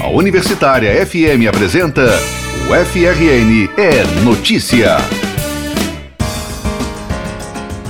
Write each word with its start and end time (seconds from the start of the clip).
A 0.00 0.06
Universitária 0.06 1.04
FM 1.04 1.48
apresenta 1.48 2.04
o 2.70 2.84
FRN 2.86 3.68
é 3.76 4.22
Notícia. 4.22 4.96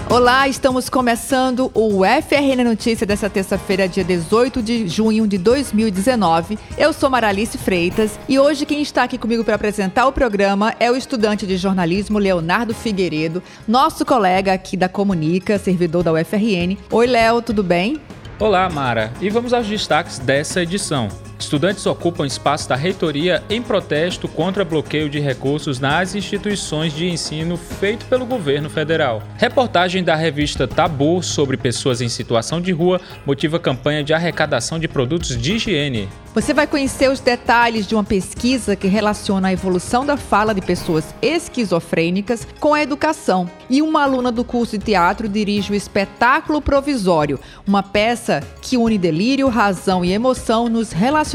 Olá, 0.09 0.49
estamos 0.49 0.89
começando 0.89 1.71
o 1.75 2.01
FRN 2.07 2.65
Notícia 2.65 3.07
dessa 3.07 3.29
terça-feira, 3.29 3.87
dia 3.87 4.03
18 4.03 4.63
de 4.63 4.89
junho 4.89 5.27
de 5.27 5.37
2019. 5.37 6.59
Eu 6.79 6.95
sou 6.95 7.11
Maralice 7.11 7.59
Freitas 7.59 8.19
e 8.27 8.39
hoje 8.39 8.65
quem 8.65 8.81
está 8.81 9.03
aqui 9.03 9.19
comigo 9.19 9.45
para 9.45 9.57
apresentar 9.57 10.07
o 10.07 10.13
programa 10.13 10.75
é 10.81 10.91
o 10.91 10.97
estudante 10.97 11.47
de 11.47 11.59
jornalismo 11.59 12.19
Leonardo 12.19 12.73
Figueiredo, 12.73 13.43
nosso 13.67 14.07
colega 14.07 14.55
aqui 14.55 14.79
da 14.79 14.89
Comunica, 14.89 15.59
servidor 15.59 16.03
da 16.03 16.15
UFRN. 16.15 16.79
Oi, 16.91 17.07
Léo, 17.07 17.43
tudo 17.43 17.63
bem? 17.63 18.01
Olá, 18.39 18.67
Mara, 18.71 19.13
e 19.21 19.29
vamos 19.29 19.53
aos 19.53 19.67
destaques 19.67 20.19
dessa 20.19 20.63
edição. 20.63 21.28
Estudantes 21.39 21.87
ocupam 21.87 22.27
espaço 22.27 22.69
da 22.69 22.75
reitoria 22.75 23.45
em 23.49 23.63
protesto 23.63 24.27
contra 24.27 24.65
bloqueio 24.65 25.09
de 25.09 25.21
recursos 25.21 25.79
nas 25.79 26.17
instituições 26.17 26.93
de 26.93 27.09
ensino 27.09 27.57
feito 27.57 28.07
pelo 28.07 28.27
governo 28.27 28.69
federal. 28.69 29.23
Reportagem 29.37 30.03
da 30.03 30.17
revista 30.17 30.67
Tabu 30.67 31.23
sobre 31.23 31.57
pessoas 31.57 32.01
em 32.01 32.09
situação 32.09 32.61
de 32.61 32.73
rua 32.73 33.01
motiva 33.25 33.61
campanha 33.61 34.03
de 34.03 34.13
arrecadação 34.13 34.81
de 34.81 34.89
produtos 34.89 35.41
de 35.41 35.55
higiene. 35.55 36.09
Você 36.35 36.53
vai 36.53 36.67
conhecer 36.67 37.11
os 37.11 37.21
detalhes 37.21 37.87
de 37.87 37.95
uma 37.95 38.05
pesquisa 38.05 38.77
que 38.77 38.87
relaciona 38.87 39.49
a 39.49 39.53
evolução 39.53 40.05
da 40.05 40.17
fala 40.17 40.55
de 40.55 40.61
pessoas 40.61 41.15
esquizofrênicas 41.23 42.47
com 42.61 42.75
a 42.75 42.83
educação. 42.83 43.51
E 43.71 43.81
uma 43.81 44.03
aluna 44.03 44.31
do 44.31 44.45
curso 44.45 44.79
de 44.79 44.85
teatro 44.85 45.29
dirige 45.29 45.73
o 45.73 45.75
espetáculo 45.75 46.61
provisório, 46.61 47.41
uma 47.67 47.83
peça 47.83 48.43
que 48.61 48.77
une 48.77 48.99
delírio, 48.99 49.49
razão 49.49 50.05
e 50.05 50.13
emoção 50.13 50.69
nos 50.69 50.93
relacionamentos 50.93 51.28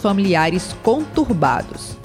familiares 0.00 0.74
conturbados. 0.82 1.96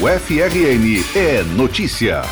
O 0.00 0.06
FRN 0.06 1.02
é 1.16 1.42
notícia. 1.42 2.22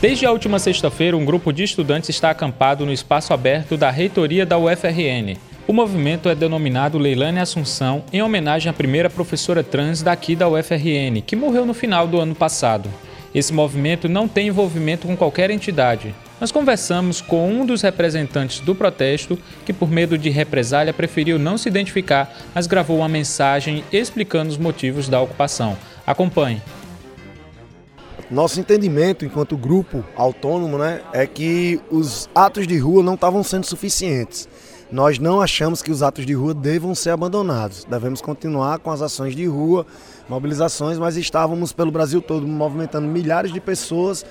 Desde 0.00 0.26
a 0.26 0.30
última 0.30 0.58
sexta-feira, 0.58 1.16
um 1.16 1.24
grupo 1.24 1.52
de 1.52 1.62
estudantes 1.64 2.08
está 2.08 2.30
acampado 2.30 2.86
no 2.86 2.92
espaço 2.92 3.32
aberto 3.32 3.76
da 3.76 3.90
reitoria 3.90 4.46
da 4.46 4.58
UFRN. 4.58 5.36
O 5.66 5.72
movimento 5.72 6.28
é 6.28 6.34
denominado 6.34 6.98
Leilane 6.98 7.40
Assunção, 7.40 8.02
em 8.12 8.22
homenagem 8.22 8.70
à 8.70 8.72
primeira 8.72 9.10
professora 9.10 9.62
trans 9.62 10.02
daqui 10.02 10.34
da 10.34 10.48
UFRN, 10.48 11.20
que 11.26 11.36
morreu 11.36 11.66
no 11.66 11.74
final 11.74 12.06
do 12.06 12.18
ano 12.18 12.34
passado. 12.34 12.88
Esse 13.34 13.52
movimento 13.52 14.08
não 14.08 14.26
tem 14.26 14.48
envolvimento 14.48 15.06
com 15.06 15.16
qualquer 15.16 15.50
entidade. 15.50 16.14
Nós 16.40 16.52
conversamos 16.52 17.20
com 17.20 17.50
um 17.50 17.66
dos 17.66 17.82
representantes 17.82 18.60
do 18.60 18.74
protesto, 18.74 19.36
que 19.66 19.72
por 19.72 19.90
medo 19.90 20.16
de 20.16 20.30
represália 20.30 20.92
preferiu 20.92 21.38
não 21.38 21.58
se 21.58 21.68
identificar, 21.68 22.32
mas 22.54 22.68
gravou 22.68 22.98
uma 22.98 23.08
mensagem 23.08 23.84
explicando 23.92 24.50
os 24.50 24.56
motivos 24.56 25.08
da 25.08 25.20
ocupação. 25.20 25.76
Acompanhe. 26.06 26.62
Nosso 28.30 28.60
entendimento 28.60 29.24
enquanto 29.24 29.56
grupo 29.56 30.04
autônomo 30.14 30.78
né, 30.78 31.00
é 31.12 31.26
que 31.26 31.80
os 31.90 32.28
atos 32.34 32.66
de 32.66 32.78
rua 32.78 33.02
não 33.02 33.14
estavam 33.14 33.42
sendo 33.42 33.64
suficientes. 33.64 34.48
Nós 34.92 35.18
não 35.18 35.40
achamos 35.40 35.82
que 35.82 35.90
os 35.90 36.02
atos 36.02 36.24
de 36.24 36.34
rua 36.34 36.54
devam 36.54 36.94
ser 36.94 37.10
abandonados. 37.10 37.84
Devemos 37.84 38.20
continuar 38.20 38.78
com 38.78 38.90
as 38.90 39.02
ações 39.02 39.34
de 39.34 39.46
rua, 39.46 39.86
mobilizações, 40.28 40.98
mas 40.98 41.16
estávamos 41.16 41.72
pelo 41.72 41.90
Brasil 41.90 42.22
todo 42.22 42.46
movimentando 42.46 43.08
milhares 43.08 43.52
de 43.52 43.60
pessoas, 43.60 44.24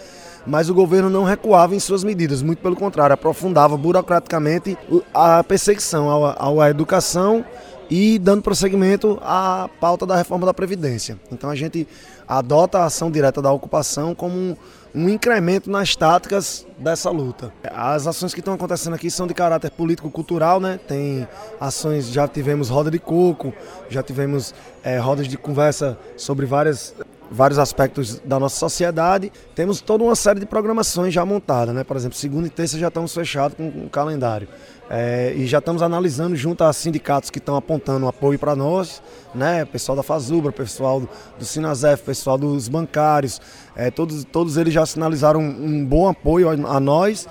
mas 0.47 0.69
o 0.69 0.73
governo 0.73 1.09
não 1.09 1.25
recuava 1.25 1.75
em 1.75 1.79
suas 1.79 2.03
medidas, 2.03 2.41
muito 2.41 2.59
pelo 2.59 2.75
contrário, 2.75 3.13
aprofundava 3.13 3.75
burocraticamente 3.75 4.77
a 5.13 5.43
perseguição 5.43 6.09
à 6.25 6.69
educação 6.69 7.45
e 7.89 8.17
dando 8.17 8.41
prosseguimento 8.41 9.19
à 9.21 9.69
pauta 9.79 10.05
da 10.05 10.15
reforma 10.15 10.45
da 10.45 10.53
Previdência. 10.53 11.19
Então 11.31 11.49
a 11.49 11.55
gente 11.55 11.87
adota 12.27 12.79
a 12.79 12.85
ação 12.85 13.11
direta 13.11 13.41
da 13.41 13.51
ocupação 13.51 14.13
como 14.13 14.35
um, 14.35 14.55
um 14.93 15.09
incremento 15.09 15.69
nas 15.69 15.95
táticas 15.95 16.65
dessa 16.77 17.09
luta. 17.09 17.53
As 17.63 18.07
ações 18.07 18.33
que 18.33 18.39
estão 18.39 18.53
acontecendo 18.53 18.93
aqui 18.93 19.09
são 19.09 19.27
de 19.27 19.33
caráter 19.33 19.71
político-cultural, 19.71 20.59
né? 20.59 20.79
Tem 20.87 21.27
ações, 21.59 22.07
já 22.07 22.27
tivemos 22.27 22.69
roda 22.69 22.91
de 22.91 22.99
coco, 22.99 23.53
já 23.89 24.03
tivemos 24.03 24.53
é, 24.83 24.97
rodas 24.97 25.27
de 25.27 25.37
conversa 25.37 25.97
sobre 26.17 26.45
várias 26.45 26.93
vários 27.29 27.59
aspectos 27.59 28.19
da 28.19 28.39
nossa 28.39 28.57
sociedade. 28.57 29.31
Temos 29.55 29.81
toda 29.81 30.03
uma 30.03 30.15
série 30.15 30.39
de 30.39 30.45
programações 30.45 31.13
já 31.13 31.25
montada, 31.25 31.73
né? 31.73 31.83
Por 31.83 31.97
exemplo, 31.97 32.17
segunda 32.17 32.47
e 32.47 32.49
terça 32.49 32.77
já 32.77 32.87
estamos 32.87 33.13
fechados 33.13 33.57
com 33.57 33.67
o 33.67 33.89
calendário. 33.89 34.47
É, 34.89 35.33
e 35.35 35.45
já 35.45 35.57
estamos 35.57 35.81
analisando 35.81 36.35
junto 36.35 36.63
a 36.63 36.71
sindicatos 36.71 37.29
que 37.29 37.39
estão 37.39 37.57
apontando 37.57 38.07
apoio 38.07 38.39
para 38.39 38.55
nós, 38.55 39.01
né? 39.35 39.65
Pessoal 39.65 39.97
da 39.97 40.03
Fazubra, 40.03 40.51
pessoal 40.51 41.01
do, 41.01 41.09
do 41.37 41.43
Sinazef, 41.43 42.03
pessoal 42.03 42.37
dos 42.37 42.69
bancários, 42.69 43.41
é, 43.75 43.91
todos, 43.91 44.23
todos 44.23 44.55
eles 44.55 44.73
já 44.73 44.85
sinalizaram 44.85 45.41
um, 45.41 45.65
um 45.65 45.85
bom 45.85 46.07
apoio 46.07 46.49
a, 46.49 46.75
a 46.77 46.79
nós. 46.79 47.27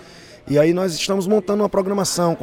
E 0.49 0.61
aí 0.61 0.73
nós 0.73 0.95
estamos 0.95 1.27
montando 1.27 1.65
uma 1.65 1.69
programação 1.69 2.37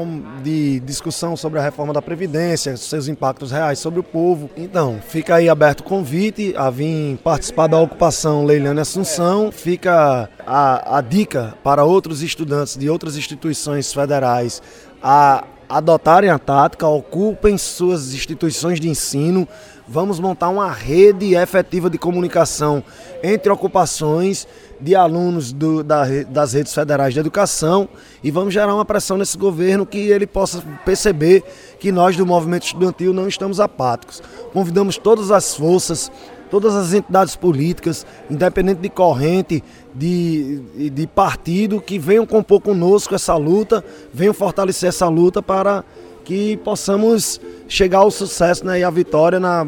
de 0.44 0.82
discussão 0.82 1.38
sobre 1.38 1.58
a 1.58 1.62
reforma 1.62 1.94
da 1.94 2.02
Previdência, 2.02 2.76
seus 2.76 3.08
impactos 3.08 3.50
reais 3.50 3.80
sobre 3.80 4.02
o 4.02 4.04
povo. 4.04 4.50
Então, 4.58 5.00
fica 5.08 5.36
aí 5.36 5.48
aberto 5.48 5.80
o 5.80 5.84
convite 5.84 6.54
a 6.58 6.70
vir 6.70 7.18
participar 7.24 7.68
da 7.68 7.80
ocupação 7.80 8.44
Leilane 8.44 8.82
Assunção. 8.82 9.54
Fica 9.54 10.30
a, 10.46 10.98
a 10.98 11.00
dica 11.00 11.54
para 11.64 11.86
outros 11.86 12.22
estudantes 12.22 12.76
de 12.76 12.90
outras 12.90 13.16
instituições 13.16 13.94
federais 13.94 14.62
a 15.02 15.46
adotarem 15.70 16.30
a 16.30 16.38
tática, 16.38 16.86
ocupem 16.86 17.58
suas 17.58 18.14
instituições 18.14 18.82
de 18.82 18.90
ensino. 18.90 19.48
Vamos 19.94 20.20
montar 20.20 20.50
uma 20.50 20.72
rede 20.72 21.36
efetiva 21.36 21.88
de 21.88 22.00
comunicação 22.00 22.84
entre 23.22 23.52
ocupações 23.52 24.48
de 24.82 24.96
alunos 24.96 25.54
do, 25.54 25.84
da, 25.84 26.06
das 26.28 26.54
redes 26.54 26.74
federais 26.74 27.14
de 27.14 27.20
educação 27.20 27.88
e 28.24 28.32
vamos 28.32 28.56
gerar 28.56 28.74
uma 28.74 28.86
pressão 28.86 29.20
nesse 29.20 29.38
governo 29.38 29.86
que 29.86 30.00
ele 30.00 30.26
possa 30.26 30.64
perceber 30.84 31.44
que 31.78 31.92
nós 31.92 32.18
do 32.18 32.26
movimento 32.26 32.64
estudantil 32.64 33.14
não 33.14 33.28
estamos 33.28 33.60
apáticos. 33.60 34.20
Convidamos 34.52 34.98
todas 34.98 35.30
as 35.30 35.54
forças, 35.54 36.12
todas 36.50 36.74
as 36.74 36.92
entidades 36.92 37.36
políticas, 37.36 38.04
independente 38.32 38.82
de 38.82 38.90
corrente, 38.90 39.64
de, 39.94 40.90
de 40.90 41.06
partido, 41.06 41.80
que 41.80 42.00
venham 42.00 42.26
compor 42.26 42.62
conosco 42.62 43.14
essa 43.14 43.36
luta, 43.36 43.86
venham 44.12 44.34
fortalecer 44.34 44.90
essa 44.90 45.08
luta 45.08 45.40
para 45.40 45.84
que 46.24 46.58
possamos 46.58 47.40
chegar 47.68 48.00
ao 48.00 48.12
sucesso 48.12 48.66
né, 48.66 48.80
e 48.80 48.84
à 48.84 48.90
vitória 48.90 49.40
na, 49.40 49.66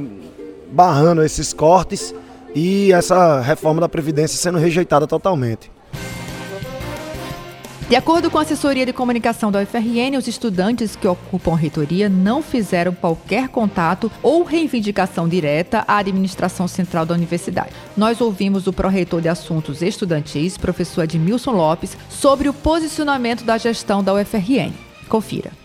barrando 0.71 1.23
esses 1.23 1.53
cortes 1.53 2.13
e 2.53 2.91
essa 2.93 3.41
reforma 3.41 3.81
da 3.81 3.89
Previdência 3.89 4.37
sendo 4.37 4.57
rejeitada 4.57 5.05
totalmente. 5.05 5.75
De 7.87 7.95
acordo 7.95 8.31
com 8.31 8.39
a 8.39 8.41
assessoria 8.41 8.83
de 8.83 8.91
comunicação 8.91 9.51
da 9.51 9.61
UFRN, 9.61 10.17
os 10.17 10.27
estudantes 10.27 10.95
que 10.95 11.07
ocupam 11.07 11.53
a 11.53 11.55
reitoria 11.55 12.09
não 12.09 12.41
fizeram 12.41 12.91
qualquer 12.95 13.47
contato 13.49 14.11
ou 14.23 14.43
reivindicação 14.43 15.29
direta 15.29 15.85
à 15.87 15.97
administração 15.97 16.67
central 16.67 17.05
da 17.05 17.13
universidade. 17.13 17.69
Nós 17.95 18.21
ouvimos 18.21 18.65
o 18.65 18.73
pró-reitor 18.73 19.21
de 19.21 19.29
assuntos 19.29 19.83
estudantis, 19.83 20.57
professor 20.57 21.03
Edmilson 21.03 21.51
Lopes, 21.51 21.95
sobre 22.09 22.49
o 22.49 22.53
posicionamento 22.53 23.43
da 23.43 23.55
gestão 23.55 24.03
da 24.03 24.15
UFRN. 24.15 24.73
Confira. 25.07 25.64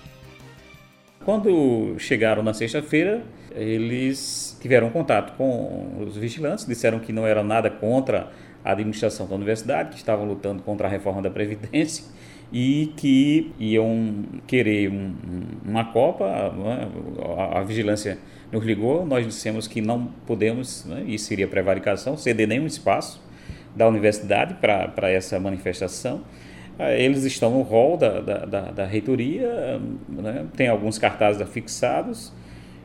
Quando 1.25 1.99
chegaram 1.99 2.43
na 2.43 2.55
sexta-feira, 2.55 3.23
eles 3.51 4.57
tiveram 4.59 4.89
contato 4.89 5.37
com 5.37 5.99
os 6.01 6.17
vigilantes, 6.17 6.65
disseram 6.65 6.99
que 6.99 7.13
não 7.13 7.27
era 7.27 7.43
nada 7.43 7.69
contra 7.69 8.31
a 8.65 8.73
administração 8.73 9.27
da 9.27 9.35
universidade, 9.35 9.91
que 9.91 9.97
estavam 9.97 10.25
lutando 10.25 10.63
contra 10.63 10.87
a 10.87 10.91
reforma 10.91 11.21
da 11.21 11.31
Previdência 11.31 12.07
e 12.51 12.95
que 12.97 13.53
iam 13.59 14.25
querer 14.47 14.91
um, 14.91 15.15
uma 15.63 15.85
Copa. 15.93 16.25
Né? 16.57 16.89
A, 17.37 17.61
a, 17.61 17.63
vigilância 17.65 18.17
nos 18.51 18.65
ligou, 18.65 19.05
nós 19.05 19.27
dissemos 19.27 19.69
que 19.69 19.83
não 19.83 20.07
podemos, 20.27 20.87
né? 20.87 21.05
isso 21.07 21.27
seria 21.27 21.47
prevaricação, 21.47 22.17
ceder 22.17 22.49
nenhum 22.49 22.67
espaço 22.67 23.23
da 23.77 23.87
universidade 23.87 24.55
para 24.55 25.11
essa 25.11 25.39
manifestação. 25.39 26.23
Ah, 26.81 26.93
eles 26.93 27.25
estão 27.25 27.51
no 27.51 27.63
hall 27.63 27.97
da, 27.97 28.21
da, 28.21 28.39
da, 28.47 28.61
da 28.71 28.85
reitoria, 28.87 29.81
né? 30.09 30.47
tem 30.57 30.69
alguns 30.69 30.99
cartazes 30.99 31.43
afixados 31.43 32.33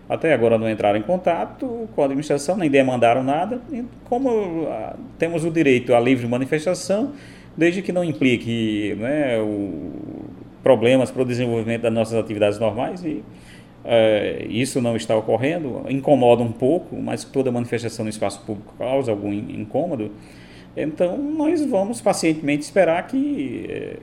até 0.07 0.33
agora 0.33 0.57
não 0.57 0.69
entraram 0.69 0.99
em 0.99 1.01
contato 1.01 1.89
com 1.95 2.01
a 2.01 2.05
administração, 2.05 2.55
nem 2.55 2.69
demandaram 2.69 3.23
nada. 3.23 3.59
E 3.71 3.83
como 4.05 4.67
ah, 4.69 4.95
temos 5.17 5.43
o 5.43 5.49
direito 5.49 5.95
à 5.95 5.99
livre 5.99 6.27
manifestação, 6.27 7.13
desde 7.57 7.81
que 7.81 7.91
não 7.91 8.03
implique 8.03 8.95
né, 8.99 9.39
o, 9.39 9.91
problemas 10.61 11.09
para 11.09 11.23
o 11.23 11.25
desenvolvimento 11.25 11.81
das 11.81 11.93
nossas 11.93 12.19
atividades 12.19 12.59
normais, 12.59 13.03
e 13.03 13.23
é, 13.83 14.45
isso 14.47 14.79
não 14.79 14.95
está 14.95 15.15
ocorrendo, 15.15 15.83
incomoda 15.89 16.43
um 16.43 16.51
pouco, 16.51 16.95
mas 16.95 17.23
toda 17.23 17.51
manifestação 17.51 18.05
no 18.05 18.09
espaço 18.09 18.41
público 18.45 18.75
causa 18.77 19.11
algum 19.11 19.33
incômodo. 19.33 20.11
Então, 20.75 21.17
nós 21.17 21.63
vamos 21.65 22.01
pacientemente 22.01 22.63
esperar 22.63 23.07
que 23.07 23.65
é, 23.69 23.97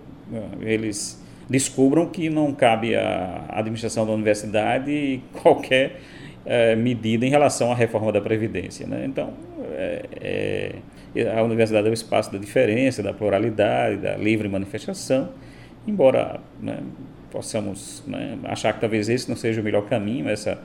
eles 0.61 1.23
descubram 1.49 2.07
que 2.07 2.31
não 2.31 2.53
cabe 2.53 2.97
à 2.97 3.45
administração 3.51 4.07
da 4.07 4.13
universidade 4.13 5.21
qualquer 5.43 6.01
é, 6.47 6.75
medida 6.75 7.27
em 7.27 7.31
relação 7.31 7.71
à 7.71 7.75
reforma 7.75 8.11
da 8.11 8.21
Previdência. 8.21 8.87
Né? 8.87 9.05
Então, 9.07 9.35
é, 9.75 10.77
a 11.37 11.43
universidade 11.43 11.87
é 11.87 11.91
o 11.91 11.95
espaço 11.95 12.33
da 12.33 12.39
diferença, 12.39 13.03
da 13.03 13.13
pluralidade, 13.13 13.99
da 13.99 14.17
livre 14.17 14.49
manifestação, 14.49 15.31
embora 15.87 16.41
né, 16.61 16.79
possamos 17.31 18.03
né, 18.07 18.39
achar 18.45 18.73
que 18.73 18.81
talvez 18.81 19.09
esse 19.09 19.29
não 19.29 19.37
seja 19.37 19.61
o 19.61 19.65
melhor 19.65 19.83
caminho, 19.83 20.29
essa, 20.29 20.59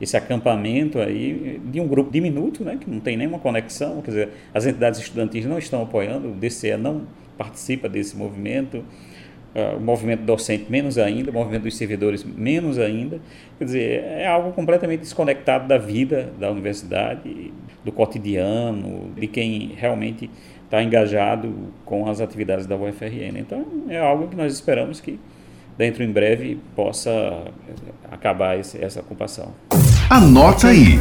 esse 0.00 0.16
acampamento 0.16 0.98
aí 0.98 1.60
de 1.64 1.80
um 1.80 1.86
grupo 1.86 2.10
diminuto, 2.10 2.64
né, 2.64 2.76
que 2.80 2.90
não 2.90 3.00
tem 3.00 3.16
nenhuma 3.16 3.38
conexão, 3.38 4.00
quer 4.02 4.10
dizer, 4.10 4.28
as 4.52 4.66
entidades 4.66 5.00
estudantis 5.00 5.46
não 5.46 5.58
estão 5.58 5.82
apoiando, 5.82 6.28
o 6.28 6.34
DCE 6.34 6.76
não 6.76 7.02
participa 7.38 7.88
desse 7.88 8.16
movimento, 8.16 8.78
uh, 9.54 9.76
o 9.76 9.80
movimento 9.80 10.22
docente 10.22 10.70
menos 10.70 10.98
ainda, 10.98 11.30
o 11.30 11.34
movimento 11.34 11.62
dos 11.62 11.76
servidores 11.76 12.24
menos 12.24 12.78
ainda, 12.78 13.20
quer 13.58 13.64
dizer, 13.64 14.04
é 14.04 14.26
algo 14.26 14.52
completamente 14.52 15.00
desconectado 15.00 15.68
da 15.68 15.78
vida 15.78 16.32
da 16.38 16.50
universidade, 16.50 17.52
do 17.84 17.92
cotidiano, 17.92 19.12
de 19.16 19.26
quem 19.26 19.72
realmente 19.76 20.30
está 20.64 20.82
engajado 20.82 21.52
com 21.84 22.08
as 22.08 22.20
atividades 22.20 22.66
da 22.66 22.76
UFRN. 22.76 23.38
Então, 23.38 23.64
é 23.88 23.98
algo 23.98 24.26
que 24.26 24.34
nós 24.34 24.52
esperamos 24.52 25.00
que 25.00 25.20
dentro 25.76 26.02
em 26.02 26.10
breve 26.10 26.58
possa 26.74 27.44
acabar 28.10 28.58
esse, 28.58 28.82
essa 28.82 29.00
ocupação. 29.00 29.52
Anota 30.10 30.68
aí. 30.68 31.00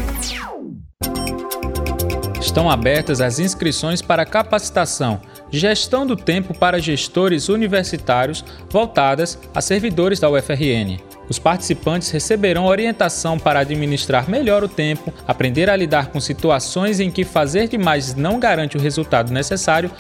Estão 2.40 2.70
abertas 2.70 3.20
as 3.20 3.38
inscrições 3.38 4.02
para 4.02 4.26
capacitação 4.26 5.20
Gestão 5.52 6.08
do 6.08 6.16
Tempo 6.16 6.54
para 6.58 6.80
Gestores 6.80 7.50
Universitários 7.50 8.44
voltadas 8.70 9.38
a 9.54 9.62
servidores 9.62 10.20
da 10.20 10.30
UFRN. 10.30 11.00
Os 11.30 11.38
participantes 11.38 12.10
receberão 12.12 12.66
orientação 12.66 13.38
para 13.38 13.60
administrar 13.60 14.30
melhor 14.30 14.64
o 14.64 14.70
tempo, 14.70 15.14
aprender 15.28 15.70
a 15.70 15.76
lidar 15.76 16.08
com 16.08 16.20
situações 16.20 17.00
em 17.00 17.12
que 17.12 17.24
fazer 17.24 17.68
demais 17.68 18.16
não 18.16 18.40
garante 18.40 18.78
o 18.78 18.82
resultado 18.82 19.32
necessário, 19.32 19.92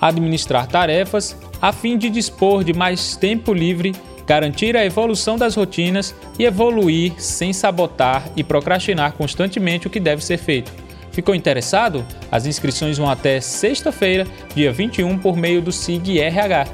administrar 0.00 0.66
tarefas, 0.66 1.36
a 1.60 1.72
fim 1.72 1.96
de 1.96 2.10
dispor 2.10 2.64
de 2.64 2.72
mais 2.72 3.16
tempo 3.16 3.54
livre 3.54 3.92
garantir 4.26 4.76
a 4.76 4.84
evolução 4.84 5.36
das 5.36 5.54
rotinas 5.54 6.14
e 6.38 6.44
evoluir 6.44 7.14
sem 7.18 7.52
sabotar 7.52 8.28
e 8.36 8.44
procrastinar 8.44 9.12
constantemente 9.12 9.86
o 9.86 9.90
que 9.90 10.00
deve 10.00 10.24
ser 10.24 10.38
feito. 10.38 10.72
Ficou 11.12 11.34
interessado? 11.34 12.04
As 12.30 12.46
inscrições 12.46 12.96
vão 12.96 13.08
até 13.08 13.38
sexta-feira, 13.38 14.26
dia 14.54 14.72
21, 14.72 15.18
por 15.18 15.36
meio 15.36 15.60
do 15.60 15.70
SIG 15.70 16.18
RH. 16.18 16.66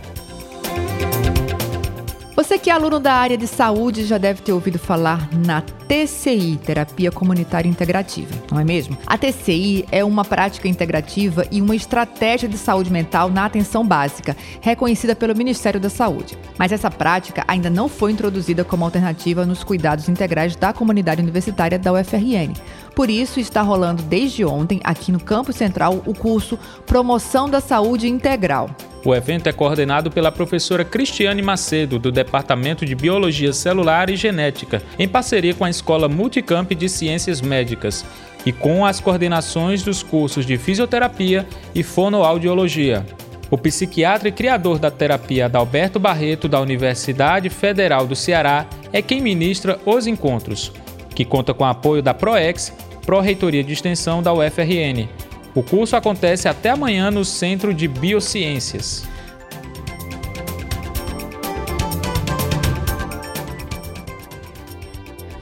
Você 2.38 2.56
que 2.56 2.70
é 2.70 2.72
aluno 2.72 3.00
da 3.00 3.14
área 3.14 3.36
de 3.36 3.48
saúde 3.48 4.04
já 4.04 4.16
deve 4.16 4.42
ter 4.42 4.52
ouvido 4.52 4.78
falar 4.78 5.28
na 5.44 5.60
TCI, 5.60 6.56
Terapia 6.64 7.10
Comunitária 7.10 7.68
Integrativa, 7.68 8.32
não 8.48 8.60
é 8.60 8.64
mesmo? 8.64 8.96
A 9.04 9.18
TCI 9.18 9.84
é 9.90 10.04
uma 10.04 10.24
prática 10.24 10.68
integrativa 10.68 11.44
e 11.50 11.60
uma 11.60 11.74
estratégia 11.74 12.48
de 12.48 12.56
saúde 12.56 12.92
mental 12.92 13.28
na 13.28 13.44
atenção 13.44 13.84
básica, 13.84 14.36
reconhecida 14.60 15.16
pelo 15.16 15.36
Ministério 15.36 15.80
da 15.80 15.90
Saúde. 15.90 16.38
Mas 16.56 16.70
essa 16.70 16.88
prática 16.88 17.42
ainda 17.48 17.68
não 17.68 17.88
foi 17.88 18.12
introduzida 18.12 18.64
como 18.64 18.84
alternativa 18.84 19.44
nos 19.44 19.64
cuidados 19.64 20.08
integrais 20.08 20.54
da 20.54 20.72
comunidade 20.72 21.20
universitária 21.20 21.76
da 21.76 21.92
UFRN. 21.92 22.54
Por 22.98 23.10
isso, 23.10 23.38
está 23.38 23.62
rolando 23.62 24.02
desde 24.02 24.44
ontem, 24.44 24.80
aqui 24.82 25.12
no 25.12 25.20
Campo 25.20 25.52
Central, 25.52 26.02
o 26.04 26.12
curso 26.12 26.58
Promoção 26.84 27.48
da 27.48 27.60
Saúde 27.60 28.08
Integral. 28.08 28.68
O 29.04 29.14
evento 29.14 29.48
é 29.48 29.52
coordenado 29.52 30.10
pela 30.10 30.32
professora 30.32 30.84
Cristiane 30.84 31.40
Macedo, 31.40 31.96
do 31.96 32.10
Departamento 32.10 32.84
de 32.84 32.96
Biologia 32.96 33.52
Celular 33.52 34.10
e 34.10 34.16
Genética, 34.16 34.82
em 34.98 35.06
parceria 35.06 35.54
com 35.54 35.64
a 35.64 35.70
Escola 35.70 36.08
Multicamp 36.08 36.72
de 36.72 36.88
Ciências 36.88 37.40
Médicas 37.40 38.04
e 38.44 38.50
com 38.50 38.84
as 38.84 38.98
coordenações 38.98 39.84
dos 39.84 40.02
cursos 40.02 40.44
de 40.44 40.58
Fisioterapia 40.58 41.46
e 41.72 41.84
Fonoaudiologia. 41.84 43.06
O 43.48 43.56
psiquiatra 43.56 44.28
e 44.28 44.32
criador 44.32 44.80
da 44.80 44.90
terapia 44.90 45.44
Adalberto 45.44 46.00
Barreto, 46.00 46.48
da 46.48 46.60
Universidade 46.60 47.48
Federal 47.48 48.08
do 48.08 48.16
Ceará, 48.16 48.66
é 48.92 49.00
quem 49.00 49.20
ministra 49.20 49.78
os 49.86 50.08
encontros, 50.08 50.72
que 51.14 51.24
conta 51.24 51.54
com 51.54 51.62
o 51.62 51.68
apoio 51.68 52.02
da 52.02 52.12
PROEX, 52.12 52.72
Pró-Reitoria 53.08 53.64
de 53.64 53.72
Extensão 53.72 54.22
da 54.22 54.34
UFRN, 54.34 55.08
o 55.54 55.62
curso 55.62 55.96
acontece 55.96 56.46
até 56.46 56.68
amanhã 56.68 57.10
no 57.10 57.24
Centro 57.24 57.72
de 57.72 57.88
Biociências. 57.88 59.02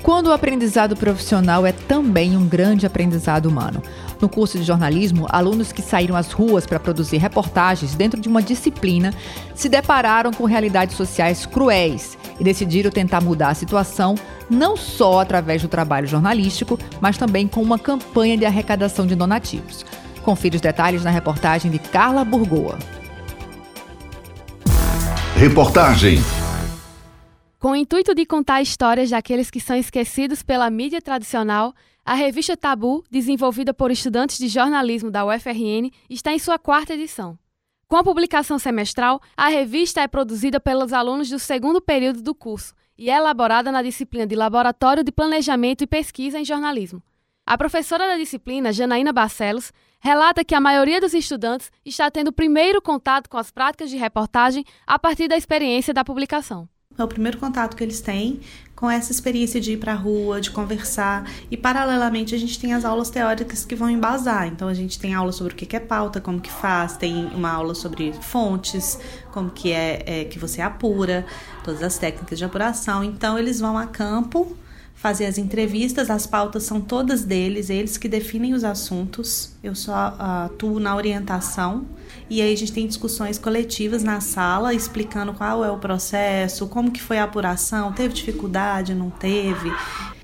Quando 0.00 0.28
o 0.28 0.32
aprendizado 0.32 0.96
profissional 0.96 1.66
é 1.66 1.72
também 1.72 2.36
um 2.36 2.46
grande 2.46 2.86
aprendizado 2.86 3.46
humano. 3.46 3.82
No 4.20 4.28
curso 4.28 4.56
de 4.56 4.62
jornalismo, 4.62 5.26
alunos 5.28 5.72
que 5.72 5.82
saíram 5.82 6.14
às 6.14 6.30
ruas 6.30 6.64
para 6.64 6.78
produzir 6.78 7.16
reportagens 7.16 7.96
dentro 7.96 8.20
de 8.20 8.28
uma 8.28 8.40
disciplina 8.40 9.12
se 9.56 9.68
depararam 9.68 10.32
com 10.32 10.44
realidades 10.44 10.96
sociais 10.96 11.44
cruéis 11.44 12.16
e 12.38 12.44
decidiram 12.44 12.92
tentar 12.92 13.20
mudar 13.20 13.48
a 13.48 13.54
situação 13.54 14.14
não 14.48 14.76
só 14.76 15.20
através 15.20 15.62
do 15.62 15.68
trabalho 15.68 16.06
jornalístico, 16.06 16.78
mas 17.00 17.18
também 17.18 17.48
com 17.48 17.62
uma 17.62 17.78
campanha 17.78 18.36
de 18.36 18.44
arrecadação 18.44 19.06
de 19.06 19.14
donativos. 19.14 19.84
Confira 20.22 20.56
os 20.56 20.60
detalhes 20.60 21.04
na 21.04 21.10
reportagem 21.10 21.70
de 21.70 21.78
Carla 21.78 22.24
Burgoa. 22.24 22.78
Reportagem. 25.36 26.18
Com 27.58 27.72
o 27.72 27.76
intuito 27.76 28.14
de 28.14 28.24
contar 28.24 28.62
histórias 28.62 29.10
daqueles 29.10 29.50
que 29.50 29.60
são 29.60 29.76
esquecidos 29.76 30.42
pela 30.42 30.70
mídia 30.70 31.00
tradicional, 31.00 31.74
a 32.04 32.14
revista 32.14 32.56
Tabu, 32.56 33.02
desenvolvida 33.10 33.74
por 33.74 33.90
estudantes 33.90 34.38
de 34.38 34.46
jornalismo 34.46 35.10
da 35.10 35.26
UFRN, 35.26 35.90
está 36.08 36.32
em 36.32 36.38
sua 36.38 36.58
quarta 36.58 36.94
edição. 36.94 37.36
Com 37.88 37.96
a 37.96 38.04
publicação 38.04 38.58
semestral, 38.58 39.20
a 39.36 39.48
revista 39.48 40.00
é 40.00 40.08
produzida 40.08 40.60
pelos 40.60 40.92
alunos 40.92 41.28
do 41.28 41.38
segundo 41.38 41.80
período 41.80 42.22
do 42.22 42.34
curso 42.34 42.74
e 42.98 43.10
é 43.10 43.16
elaborada 43.16 43.70
na 43.70 43.82
disciplina 43.82 44.26
de 44.26 44.34
Laboratório 44.34 45.04
de 45.04 45.12
Planejamento 45.12 45.82
e 45.82 45.86
Pesquisa 45.86 46.38
em 46.38 46.44
Jornalismo. 46.44 47.02
A 47.44 47.56
professora 47.56 48.06
da 48.06 48.16
disciplina, 48.16 48.72
Janaína 48.72 49.12
Barcelos, 49.12 49.72
relata 50.00 50.44
que 50.44 50.54
a 50.54 50.60
maioria 50.60 51.00
dos 51.00 51.14
estudantes 51.14 51.70
está 51.84 52.10
tendo 52.10 52.32
primeiro 52.32 52.82
contato 52.82 53.28
com 53.28 53.38
as 53.38 53.50
práticas 53.50 53.90
de 53.90 53.96
reportagem 53.96 54.64
a 54.86 54.98
partir 54.98 55.28
da 55.28 55.36
experiência 55.36 55.94
da 55.94 56.04
publicação. 56.04 56.68
É 56.98 57.04
o 57.04 57.08
primeiro 57.08 57.38
contato 57.38 57.76
que 57.76 57.84
eles 57.84 58.00
têm 58.00 58.40
com 58.74 58.90
essa 58.90 59.10
experiência 59.10 59.58
de 59.58 59.72
ir 59.72 59.78
para 59.78 59.92
a 59.92 59.96
rua, 59.96 60.40
de 60.40 60.50
conversar. 60.50 61.28
E, 61.50 61.56
paralelamente, 61.56 62.34
a 62.34 62.38
gente 62.38 62.58
tem 62.58 62.74
as 62.74 62.84
aulas 62.84 63.08
teóricas 63.08 63.64
que 63.64 63.74
vão 63.74 63.88
embasar. 63.88 64.46
Então, 64.46 64.68
a 64.68 64.74
gente 64.74 64.98
tem 64.98 65.14
aula 65.14 65.32
sobre 65.32 65.54
o 65.54 65.56
que 65.56 65.74
é 65.74 65.80
pauta, 65.80 66.20
como 66.20 66.38
que 66.38 66.52
faz, 66.52 66.96
tem 66.96 67.26
uma 67.34 67.50
aula 67.50 67.74
sobre 67.74 68.12
fontes, 68.12 68.98
como 69.32 69.50
que 69.50 69.72
é, 69.72 70.02
é 70.06 70.24
que 70.24 70.38
você 70.38 70.60
apura, 70.60 71.24
todas 71.64 71.82
as 71.82 71.96
técnicas 71.96 72.38
de 72.38 72.44
apuração. 72.44 73.02
Então, 73.02 73.38
eles 73.38 73.60
vão 73.60 73.78
a 73.78 73.86
campo 73.86 74.56
fazer 74.96 75.26
as 75.26 75.36
entrevistas, 75.36 76.10
as 76.10 76.26
pautas 76.26 76.64
são 76.64 76.80
todas 76.80 77.22
deles, 77.22 77.68
eles 77.68 77.98
que 77.98 78.08
definem 78.08 78.54
os 78.54 78.64
assuntos, 78.64 79.52
eu 79.62 79.74
só 79.74 79.92
uh, 79.92 80.46
atuo 80.46 80.80
na 80.80 80.96
orientação. 80.96 81.86
E 82.28 82.40
aí 82.40 82.52
a 82.52 82.56
gente 82.56 82.72
tem 82.72 82.86
discussões 82.86 83.38
coletivas 83.38 84.02
na 84.02 84.20
sala, 84.20 84.74
explicando 84.74 85.34
qual 85.34 85.64
é 85.64 85.70
o 85.70 85.78
processo, 85.78 86.66
como 86.66 86.90
que 86.90 87.00
foi 87.00 87.18
a 87.18 87.24
apuração, 87.24 87.92
teve 87.92 88.14
dificuldade, 88.14 88.94
não 88.94 89.10
teve. 89.10 89.70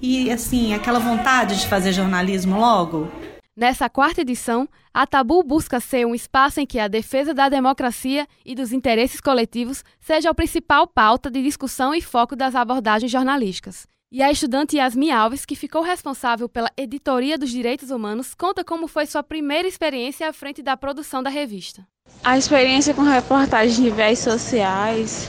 E 0.00 0.30
assim, 0.30 0.74
aquela 0.74 0.98
vontade 0.98 1.60
de 1.60 1.68
fazer 1.68 1.92
jornalismo 1.92 2.58
logo. 2.58 3.08
Nessa 3.54 3.90
quarta 3.90 4.22
edição, 4.22 4.66
a 4.94 5.06
Tabu 5.06 5.42
busca 5.42 5.78
ser 5.78 6.06
um 6.06 6.14
espaço 6.14 6.58
em 6.58 6.66
que 6.66 6.78
a 6.78 6.88
defesa 6.88 7.34
da 7.34 7.50
democracia 7.50 8.26
e 8.46 8.54
dos 8.54 8.72
interesses 8.72 9.20
coletivos 9.20 9.84
seja 10.00 10.30
a 10.30 10.34
principal 10.34 10.86
pauta 10.86 11.30
de 11.30 11.42
discussão 11.42 11.94
e 11.94 12.00
foco 12.00 12.34
das 12.34 12.54
abordagens 12.54 13.12
jornalísticas. 13.12 13.91
E 14.14 14.22
a 14.22 14.30
estudante 14.30 14.76
Yasmin 14.76 15.10
Alves, 15.10 15.46
que 15.46 15.56
ficou 15.56 15.80
responsável 15.80 16.46
pela 16.46 16.70
editoria 16.76 17.38
dos 17.38 17.48
direitos 17.48 17.90
humanos, 17.90 18.34
conta 18.34 18.62
como 18.62 18.86
foi 18.86 19.06
sua 19.06 19.22
primeira 19.22 19.66
experiência 19.66 20.28
à 20.28 20.34
frente 20.34 20.62
da 20.62 20.76
produção 20.76 21.22
da 21.22 21.30
revista. 21.30 21.82
A 22.22 22.36
experiência 22.36 22.92
com 22.92 23.00
reportagens 23.00 23.74
de 23.74 23.88
viés 23.88 24.18
sociais 24.18 25.26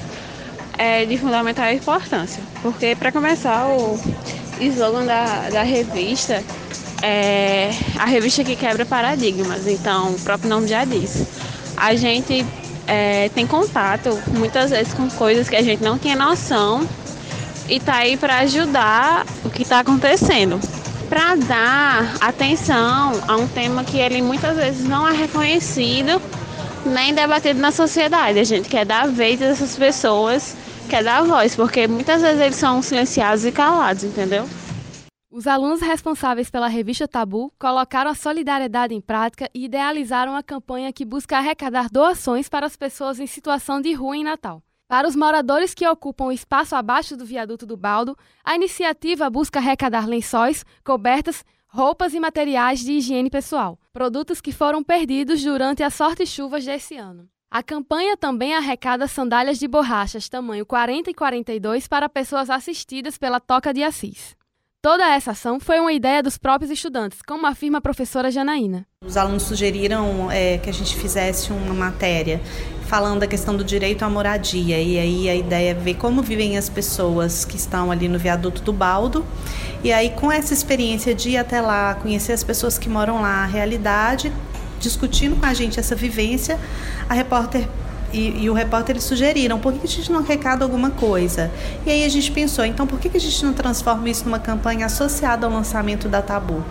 é 0.78 1.06
de 1.06 1.18
fundamental 1.18 1.72
importância, 1.72 2.44
porque, 2.62 2.94
para 2.94 3.10
começar, 3.10 3.70
o 3.70 3.98
slogan 4.60 5.06
da, 5.06 5.50
da 5.50 5.64
revista 5.64 6.44
é 7.02 7.70
a 7.98 8.04
revista 8.04 8.44
que 8.44 8.58
quebra 8.58 8.86
paradigmas, 8.86 9.66
então 9.66 10.12
o 10.14 10.20
próprio 10.20 10.50
nome 10.50 10.68
já 10.68 10.84
diz. 10.84 11.26
A 11.78 11.96
gente 11.96 12.46
é, 12.86 13.30
tem 13.30 13.48
contato 13.48 14.10
muitas 14.38 14.72
vezes 14.72 14.94
com 14.94 15.10
coisas 15.12 15.48
que 15.48 15.56
a 15.56 15.62
gente 15.62 15.82
não 15.82 15.98
tinha 15.98 16.18
noção 16.18 16.86
e 17.70 17.80
tá 17.80 17.96
aí 17.96 18.18
para 18.18 18.40
ajudar 18.40 19.26
o 19.44 19.50
que 19.50 19.64
está 19.64 19.80
acontecendo. 19.80 20.60
Para 21.10 21.36
dar 21.36 22.16
atenção 22.22 23.12
a 23.28 23.36
um 23.38 23.48
tema 23.48 23.84
que 23.84 23.98
ele 23.98 24.22
muitas 24.22 24.56
vezes 24.56 24.84
não 24.84 25.08
é 25.08 25.14
reconhecido 25.14 26.22
nem 26.86 27.14
debatido 27.14 27.60
na 27.60 27.72
sociedade. 27.72 28.40
A 28.40 28.44
gente 28.44 28.68
quer 28.68 28.86
dar 28.86 29.08
vez 29.08 29.42
a 29.42 29.46
essas 29.46 29.76
pessoas 29.76 30.56
quer 30.90 31.04
dar 31.04 31.24
voz, 31.24 31.56
porque 31.56 31.88
muitas 31.88 32.22
vezes 32.22 32.42
eles 32.42 32.56
são 32.56 32.82
silenciados 32.82 33.46
e 33.46 33.52
calados, 33.52 34.04
entendeu? 34.04 34.48
Os 35.32 35.48
alunos 35.48 35.82
responsáveis 35.82 36.52
pela 36.52 36.68
revista 36.68 37.08
Tabu 37.08 37.52
colocaram 37.58 38.12
a 38.12 38.16
solidariedade 38.16 38.94
em 38.94 39.02
prática 39.02 39.50
e 39.54 39.66
idealizaram 39.66 40.36
a 40.36 40.44
campanha 40.44 40.94
que 40.94 41.04
busca 41.04 41.38
arrecadar 41.38 41.90
doações 41.90 42.48
para 42.48 42.68
as 42.68 42.78
pessoas 42.78 43.20
em 43.20 43.26
situação 43.26 43.82
de 43.82 43.94
rua 43.94 44.16
em 44.16 44.24
Natal. 44.24 44.62
Para 44.88 45.08
os 45.08 45.16
moradores 45.16 45.74
que 45.74 45.88
ocupam 45.88 46.26
o 46.26 46.32
espaço 46.32 46.76
abaixo 46.76 47.18
do 47.18 47.26
viaduto 47.26 47.66
do 47.66 47.78
Baldo, 47.78 48.18
a 48.44 48.56
iniciativa 48.56 49.30
busca 49.30 49.60
arrecadar 49.60 50.08
lençóis, 50.08 50.66
cobertas, 50.84 51.44
roupas 51.68 52.14
e 52.14 52.20
materiais 52.20 52.82
de 52.82 52.94
higiene 52.94 53.30
pessoal, 53.30 53.80
produtos 53.92 54.40
que 54.40 54.52
foram 54.52 54.84
perdidos 54.84 55.44
durante 55.44 55.82
as 55.82 55.98
fortes 55.98 56.30
chuvas 56.30 56.64
desse 56.64 56.96
ano. 56.96 57.28
A 57.50 57.62
campanha 57.62 58.18
também 58.18 58.56
arrecada 58.56 59.08
sandálias 59.08 59.60
de 59.60 59.68
borrachas 59.68 60.28
tamanho 60.28 60.66
40 60.66 61.12
e 61.12 61.14
42 61.14 61.88
para 61.88 62.10
pessoas 62.10 62.50
assistidas 62.50 63.18
pela 63.18 63.40
Toca 63.40 63.74
de 63.74 63.84
Assis. 63.84 64.36
Toda 64.82 65.08
essa 65.08 65.32
ação 65.32 65.60
foi 65.60 65.80
uma 65.80 65.94
ideia 65.94 66.22
dos 66.22 66.38
próprios 66.38 66.70
estudantes, 66.70 67.22
como 67.22 67.48
afirma 67.48 67.78
a 67.78 67.82
professora 67.82 68.30
Janaína. 68.30 68.86
Os 69.06 69.16
alunos 69.16 69.44
sugeriram 69.44 70.30
é, 70.30 70.58
que 70.58 70.70
a 70.70 70.74
gente 70.74 70.98
fizesse 70.98 71.54
uma 71.54 71.74
matéria 71.74 72.42
falando 72.94 73.22
da 73.22 73.28
questão 73.28 73.58
do 73.58 73.64
direito 73.64 74.06
à 74.06 74.10
moradia. 74.10 74.80
E 74.80 75.00
aí 75.00 75.28
a 75.28 75.34
ideia 75.34 75.72
é 75.72 75.74
ver 75.74 75.96
como 75.96 76.22
vivem 76.22 76.60
as 76.60 76.70
pessoas 76.70 77.44
que 77.44 77.58
estão 77.58 77.90
ali 77.90 78.08
no 78.08 78.20
viaduto 78.20 78.62
do 78.62 78.72
Baldo. 78.72 79.26
E 79.84 79.92
aí, 79.92 80.12
com 80.12 80.32
essa 80.32 80.54
experiência 80.54 81.16
de 81.16 81.32
ir 81.32 81.38
até 81.38 81.60
lá, 81.60 81.96
conhecer 81.96 82.34
as 82.34 82.44
pessoas 82.44 82.78
que 82.78 82.88
moram 82.88 83.20
lá, 83.20 83.42
a 83.42 83.46
realidade, 83.48 84.32
discutindo 84.80 85.36
com 85.40 85.46
a 85.48 85.56
gente 85.56 85.80
essa 85.80 85.96
vivência, 85.96 86.60
a 87.10 87.16
repórter 87.16 87.68
e, 88.14 88.44
e, 88.44 88.50
o 88.52 88.54
repórter 88.54 88.94
eles 88.94 89.06
sugeriram, 89.06 89.58
por 89.58 89.74
que 89.74 89.88
a 89.88 89.90
gente 89.90 90.12
não 90.12 90.20
arrecada 90.20 90.64
alguma 90.64 90.92
coisa? 90.92 91.50
E 91.88 91.90
aí 91.90 92.04
a 92.04 92.10
gente 92.10 92.32
pensou, 92.32 92.64
então 92.64 92.86
por 92.86 93.00
que 93.00 93.18
a 93.18 93.20
gente 93.20 93.44
não 93.44 93.54
transforma 93.54 94.08
isso 94.08 94.24
numa 94.26 94.38
campanha 94.38 94.86
associada 94.86 95.48
ao 95.48 95.52
lançamento 95.52 96.08
da 96.08 96.22
Tabu? 96.22 96.64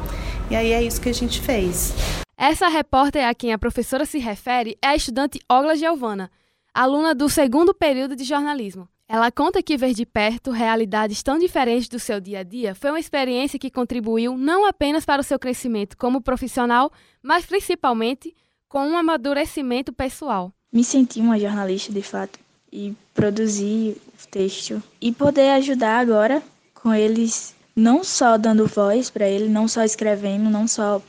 E 0.48 0.54
aí 0.54 0.72
é 0.72 0.80
isso 0.80 1.00
que 1.00 1.08
a 1.08 1.14
gente 1.14 1.40
fez. 1.40 1.92
Essa 2.36 2.68
repórter 2.68 3.26
a 3.26 3.34
quem 3.34 3.52
a 3.52 3.58
professora 3.58 4.04
se 4.04 4.18
refere 4.18 4.76
é 4.82 4.88
a 4.88 4.96
estudante 4.96 5.40
Ogla 5.48 5.76
Giovana, 5.76 6.30
aluna 6.74 7.14
do 7.14 7.28
segundo 7.28 7.74
período 7.74 8.16
de 8.16 8.24
jornalismo. 8.24 8.88
Ela 9.08 9.30
conta 9.30 9.62
que 9.62 9.76
ver 9.76 9.92
de 9.92 10.06
perto 10.06 10.50
realidades 10.50 11.22
tão 11.22 11.38
diferentes 11.38 11.88
do 11.88 11.98
seu 11.98 12.20
dia 12.20 12.40
a 12.40 12.42
dia 12.42 12.74
foi 12.74 12.90
uma 12.90 13.00
experiência 13.00 13.58
que 13.58 13.70
contribuiu 13.70 14.36
não 14.38 14.66
apenas 14.66 15.04
para 15.04 15.20
o 15.20 15.24
seu 15.24 15.38
crescimento 15.38 15.96
como 15.96 16.22
profissional, 16.22 16.90
mas 17.22 17.44
principalmente 17.44 18.34
com 18.68 18.86
um 18.88 18.96
amadurecimento 18.96 19.92
pessoal 19.92 20.52
me 20.72 20.82
senti 20.82 21.20
uma 21.20 21.38
jornalista 21.38 21.92
de 21.92 22.02
fato 22.02 22.40
e 22.72 22.94
produzir 23.12 24.00
o 24.24 24.26
texto 24.30 24.82
e 25.00 25.12
poder 25.12 25.50
ajudar 25.50 25.98
agora 25.98 26.42
com 26.72 26.94
eles 26.94 27.54
não 27.76 28.02
só 28.02 28.38
dando 28.38 28.66
voz 28.66 29.10
para 29.10 29.28
ele, 29.28 29.48
não 29.48 29.68
só 29.68 29.84
escrevendo, 29.84 30.48
não 30.48 30.66
só 30.66 31.02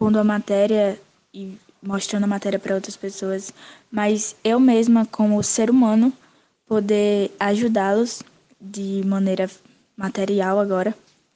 pondo 0.00 0.18
a 0.18 0.24
matéria 0.24 0.98
e 1.32 1.58
mostrando 1.82 2.24
a 2.24 2.26
matéria 2.26 2.58
para 2.58 2.74
outras 2.74 2.96
pessoas, 2.96 3.52
mas 3.92 4.34
eu 4.42 4.58
mesma 4.58 5.04
como 5.04 5.42
ser 5.42 5.68
humano 5.68 6.10
poder 6.66 7.30
ajudá-los 7.38 8.22
de 8.58 9.02
maneira 9.04 9.50
material 9.94 10.58
agora, 10.58 10.94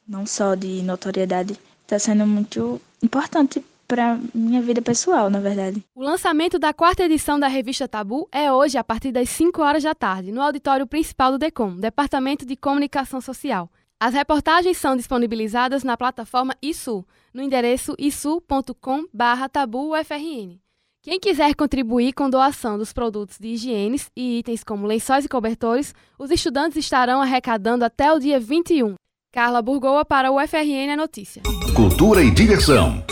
não 0.08 0.24
só 0.24 0.54
de 0.54 0.82
notoriedade, 0.82 1.58
está 1.82 1.98
sendo 1.98 2.26
muito 2.26 2.80
importante 3.02 3.62
para 3.86 4.18
minha 4.34 4.62
vida 4.62 4.80
pessoal, 4.80 5.28
na 5.28 5.40
verdade. 5.40 5.84
O 5.94 6.02
lançamento 6.02 6.58
da 6.58 6.72
quarta 6.72 7.04
edição 7.04 7.38
da 7.38 7.48
revista 7.48 7.86
Tabu 7.86 8.26
é 8.32 8.50
hoje 8.50 8.78
a 8.78 8.84
partir 8.84 9.12
das 9.12 9.28
5 9.28 9.60
horas 9.60 9.82
da 9.82 9.94
tarde, 9.94 10.32
no 10.32 10.40
auditório 10.40 10.86
principal 10.86 11.32
do 11.32 11.38
DECOM, 11.38 11.76
Departamento 11.76 12.46
de 12.46 12.56
Comunicação 12.56 13.20
Social. 13.20 13.68
As 14.00 14.12
reportagens 14.12 14.76
são 14.76 14.96
disponibilizadas 14.96 15.84
na 15.84 15.96
plataforma 15.96 16.56
ISU, 16.60 17.06
no 17.32 17.42
endereço 17.42 17.94
isu.com/tabu-ufrn. 17.98 20.60
Quem 21.02 21.20
quiser 21.20 21.54
contribuir 21.54 22.12
com 22.14 22.30
doação 22.30 22.78
dos 22.78 22.92
produtos 22.92 23.38
de 23.38 23.48
higiene 23.48 24.00
e 24.16 24.38
itens 24.38 24.64
como 24.64 24.86
lençóis 24.86 25.26
e 25.26 25.28
cobertores, 25.28 25.94
os 26.18 26.30
estudantes 26.30 26.78
estarão 26.78 27.20
arrecadando 27.20 27.84
até 27.84 28.10
o 28.12 28.18
dia 28.18 28.40
21. 28.40 28.94
Carla 29.30 29.60
Burgoa 29.60 30.02
para 30.04 30.30
o 30.30 30.42
UFRN 30.42 30.92
a 30.92 30.96
Notícia. 30.96 31.42
Cultura 31.74 32.22
e 32.22 32.30
diversão. 32.30 33.04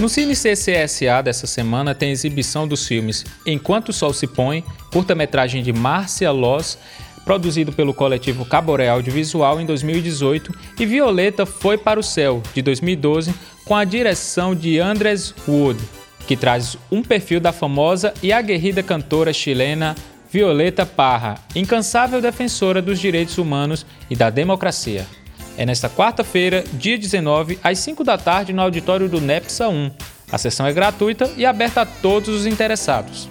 No 0.00 0.08
Cine 0.08 0.34
CCSA 0.34 1.22
dessa 1.22 1.46
semana 1.46 1.94
tem 1.94 2.10
exibição 2.10 2.66
dos 2.66 2.86
filmes 2.86 3.24
Enquanto 3.46 3.90
o 3.90 3.92
Sol 3.92 4.12
se 4.12 4.26
Põe, 4.26 4.64
curta-metragem 4.90 5.62
de 5.62 5.72
Márcia 5.72 6.30
Loss, 6.30 6.78
produzido 7.24 7.72
pelo 7.72 7.94
coletivo 7.94 8.44
Caboré 8.44 8.88
Audiovisual 8.88 9.60
em 9.60 9.66
2018, 9.66 10.54
e 10.78 10.86
Violeta 10.86 11.46
Foi 11.46 11.78
para 11.78 12.00
o 12.00 12.02
Céu, 12.02 12.42
de 12.54 12.62
2012, 12.62 13.34
com 13.64 13.76
a 13.76 13.84
direção 13.84 14.54
de 14.54 14.78
Andres 14.78 15.34
Wood, 15.46 15.80
que 16.26 16.36
traz 16.36 16.76
um 16.90 17.02
perfil 17.02 17.40
da 17.40 17.52
famosa 17.52 18.12
e 18.22 18.32
aguerrida 18.32 18.82
cantora 18.82 19.32
chilena 19.32 19.94
Violeta 20.30 20.86
Parra, 20.86 21.38
incansável 21.54 22.20
defensora 22.20 22.80
dos 22.80 22.98
direitos 22.98 23.36
humanos 23.36 23.84
e 24.08 24.16
da 24.16 24.30
democracia. 24.30 25.06
É 25.58 25.66
nesta 25.66 25.90
quarta-feira, 25.90 26.64
dia 26.72 26.96
19, 26.96 27.58
às 27.62 27.78
5 27.80 28.02
da 28.02 28.16
tarde, 28.16 28.52
no 28.52 28.62
auditório 28.62 29.08
do 29.08 29.20
NEPSA 29.20 29.68
1. 29.68 29.90
A 30.30 30.38
sessão 30.38 30.66
é 30.66 30.72
gratuita 30.72 31.30
e 31.36 31.44
aberta 31.44 31.82
a 31.82 31.86
todos 31.86 32.30
os 32.30 32.46
interessados. 32.46 33.28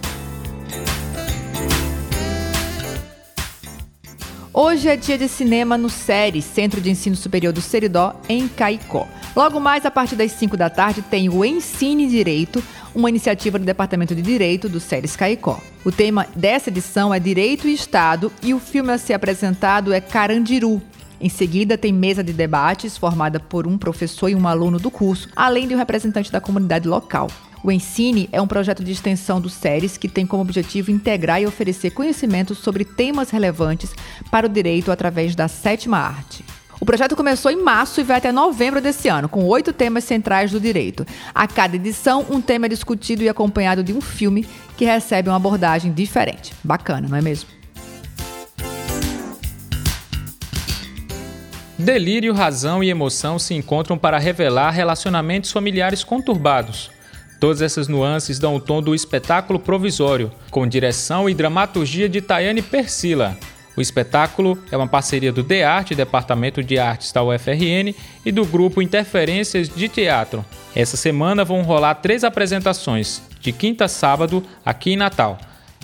Hoje 4.54 4.90
é 4.90 4.98
dia 4.98 5.18
de 5.18 5.30
cinema 5.30 5.78
no 5.78 5.90
SERI, 5.90 6.42
Centro 6.42 6.82
de 6.82 6.90
Ensino 6.90 7.16
Superior 7.16 7.54
do 7.54 7.62
Seridó, 7.62 8.20
em 8.28 8.50
Caicó. 8.50 9.08
Logo 9.34 9.62
mais, 9.62 9.86
a 9.86 9.92
partir 9.92 10.18
das 10.18 10.34
5 10.34 10.58
da 10.58 10.70
tarde, 10.70 11.02
tem 11.02 11.30
o 11.30 11.46
Ensine 11.46 12.06
Direito, 12.06 12.62
uma 12.94 13.08
iniciativa 13.08 13.58
do 13.58 13.64
Departamento 13.64 14.14
de 14.14 14.22
Direito 14.22 14.68
do 14.68 14.82
SERIS 14.82 15.16
Caicó. 15.16 15.58
O 15.86 15.92
tema 15.92 16.28
dessa 16.36 16.70
edição 16.70 17.14
é 17.14 17.20
Direito 17.20 17.66
e 17.66 17.74
Estado 17.74 18.30
e 18.44 18.54
o 18.54 18.60
filme 18.60 18.92
a 18.92 18.98
ser 18.98 19.14
apresentado 19.14 19.94
é 19.94 20.02
Carandiru, 20.02 20.82
em 21.22 21.30
seguida, 21.30 21.78
tem 21.78 21.94
mesa 21.94 22.24
de 22.24 22.34
debates 22.34 22.98
formada 22.98 23.40
por 23.40 23.68
um 23.68 23.78
professor 23.78 24.28
e 24.28 24.34
um 24.34 24.48
aluno 24.48 24.80
do 24.80 24.90
curso, 24.90 25.30
além 25.36 25.68
de 25.68 25.76
um 25.76 25.78
representante 25.78 26.32
da 26.32 26.42
comunidade 26.42 26.88
local. 26.88 27.28
O 27.64 27.72
Ensine 27.72 28.28
é 28.32 28.42
um 28.42 28.48
projeto 28.48 28.84
de 28.84 28.92
extensão 28.92 29.40
do 29.40 29.48
SERES 29.48 29.96
que 29.96 30.10
tem 30.10 30.26
como 30.26 30.42
objetivo 30.42 30.90
integrar 30.90 31.40
e 31.40 31.46
oferecer 31.46 31.92
conhecimentos 31.92 32.58
sobre 32.58 32.84
temas 32.84 33.30
relevantes 33.30 33.94
para 34.32 34.48
o 34.48 34.50
direito 34.50 34.92
através 34.92 35.36
da 35.36 35.48
sétima 35.48 36.00
arte. 36.00 36.44
O 36.80 36.86
projeto 36.86 37.16
começou 37.16 37.52
em 37.52 37.62
março 37.62 38.02
e 38.02 38.04
vai 38.04 38.18
até 38.18 38.32
novembro 38.32 38.82
desse 38.82 39.08
ano, 39.08 39.30
com 39.30 39.46
oito 39.46 39.72
temas 39.72 40.04
centrais 40.04 40.50
do 40.50 40.60
direito. 40.60 41.06
A 41.36 41.48
cada 41.48 41.76
edição, 41.76 42.26
um 42.32 42.42
tema 42.42 42.66
é 42.66 42.70
discutido 42.70 43.22
e 43.22 43.30
acompanhado 43.30 43.84
de 43.84 43.94
um 43.94 44.02
filme 44.02 44.48
que 44.76 44.84
recebe 44.84 45.30
uma 45.30 45.36
abordagem 45.36 45.94
diferente. 45.94 46.56
Bacana, 46.64 47.08
não 47.08 47.18
é 47.18 47.22
mesmo? 47.22 47.48
Delírio, 51.78 52.34
razão 52.34 52.84
e 52.84 52.90
emoção 52.90 53.38
se 53.38 53.54
encontram 53.54 53.96
para 53.96 54.18
revelar 54.18 54.72
relacionamentos 54.72 55.52
familiares 55.52 56.04
conturbados. 56.04 56.90
Todas 57.42 57.60
essas 57.64 57.88
nuances 57.88 58.38
dão 58.38 58.56
o 58.56 58.60
tom 58.60 58.84
do 58.84 58.94
espetáculo 58.94 59.58
provisório, 59.58 60.32
com 60.52 60.68
direção 60.68 61.28
e 61.28 61.34
dramaturgia 61.34 62.08
de 62.08 62.22
Tayane 62.22 62.62
Persila. 62.62 63.36
O 63.76 63.82
espetáculo 63.82 64.60
é 64.72 64.78
uma 64.78 64.88
parceria 64.88 65.32
do 65.32 65.42
DEARTE, 65.42 65.96
Departamento 65.96 66.64
de 66.64 66.78
Artes 66.78 67.12
da 67.12 67.24
UFRN, 67.24 67.96
e 68.24 68.32
do 68.32 68.46
grupo 68.46 68.80
Interferências 68.80 69.68
de 69.70 69.90
Teatro. 69.90 70.46
Essa 70.76 70.96
semana 70.96 71.44
vão 71.44 71.64
rolar 71.64 71.96
três 71.96 72.24
apresentações, 72.24 73.24
de 73.40 73.52
quinta 73.52 73.86
a 73.86 73.88
sábado, 73.88 74.44
aqui 74.64 74.92
em 74.92 74.96
Natal. 74.96 75.40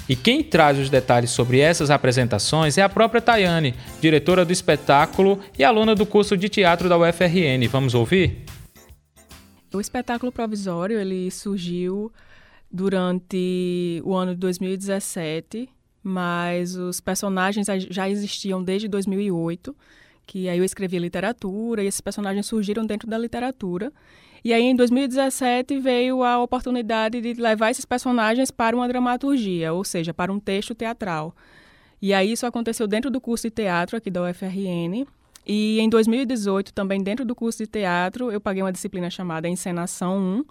E 0.08 0.16
quem 0.16 0.44
traz 0.44 0.78
os 0.78 0.92
detalhes 0.92 1.32
sobre 1.32 1.60
essas 1.60 1.90
apresentações 1.90 2.78
é 2.78 2.84
a 2.84 2.90
própria 2.90 3.20
Tayane, 3.20 3.74
diretora 4.00 4.46
do 4.46 4.54
espetáculo 4.54 5.40
e 5.58 5.64
aluna 5.64 5.96
do 5.96 6.06
curso 6.06 6.38
de 6.38 6.50
teatro 6.50 6.88
da 6.88 7.00
UFRN. 7.00 7.68
Vamos 7.68 7.96
ouvir? 7.96 8.46
O 9.74 9.82
espetáculo 9.82 10.32
provisório 10.32 11.00
ele 11.00 11.30
surgiu 11.30 12.12
durante 12.72 14.02
o 14.06 14.16
ano 14.16 14.34
de 14.34 14.40
2017, 14.40 15.70
mas 16.02 16.76
os 16.76 17.00
personagens 17.02 17.68
já 17.90 18.10
existiam 18.10 18.64
desde 18.64 18.88
2008, 18.88 19.76
que 20.26 20.48
aí 20.48 20.58
eu 20.58 20.64
escrevi 20.64 21.00
literatura 21.00 21.84
e 21.84 21.88
esses 21.88 22.02
personagens 22.02 22.46
surgiram 22.46 22.86
dentro 22.86 23.10
da 23.10 23.18
literatura. 23.18 23.92
E 24.44 24.54
aí, 24.54 24.64
em 24.64 24.76
2017, 24.76 25.80
veio 25.80 26.24
a 26.24 26.42
oportunidade 26.42 27.20
de 27.20 27.34
levar 27.34 27.72
esses 27.72 27.84
personagens 27.86 28.52
para 28.52 28.76
uma 28.76 28.88
dramaturgia, 28.88 29.74
ou 29.74 29.84
seja, 29.84 30.14
para 30.14 30.32
um 30.32 30.40
texto 30.40 30.76
teatral. 30.76 31.36
E 32.02 32.14
aí, 32.14 32.32
isso 32.32 32.46
aconteceu 32.46 32.88
dentro 32.88 33.10
do 33.10 33.20
curso 33.20 33.48
de 33.48 33.52
teatro 33.52 33.98
aqui 33.98 34.10
da 34.10 34.22
UFRN. 34.24 35.06
E 35.48 35.80
em 35.80 35.88
2018, 35.88 36.74
também 36.74 37.02
dentro 37.02 37.24
do 37.24 37.34
curso 37.34 37.60
de 37.60 37.68
teatro, 37.68 38.30
eu 38.30 38.42
paguei 38.42 38.62
uma 38.62 38.72
disciplina 38.72 39.10
chamada 39.10 39.48
Encenação 39.48 40.18
1. 40.18 40.46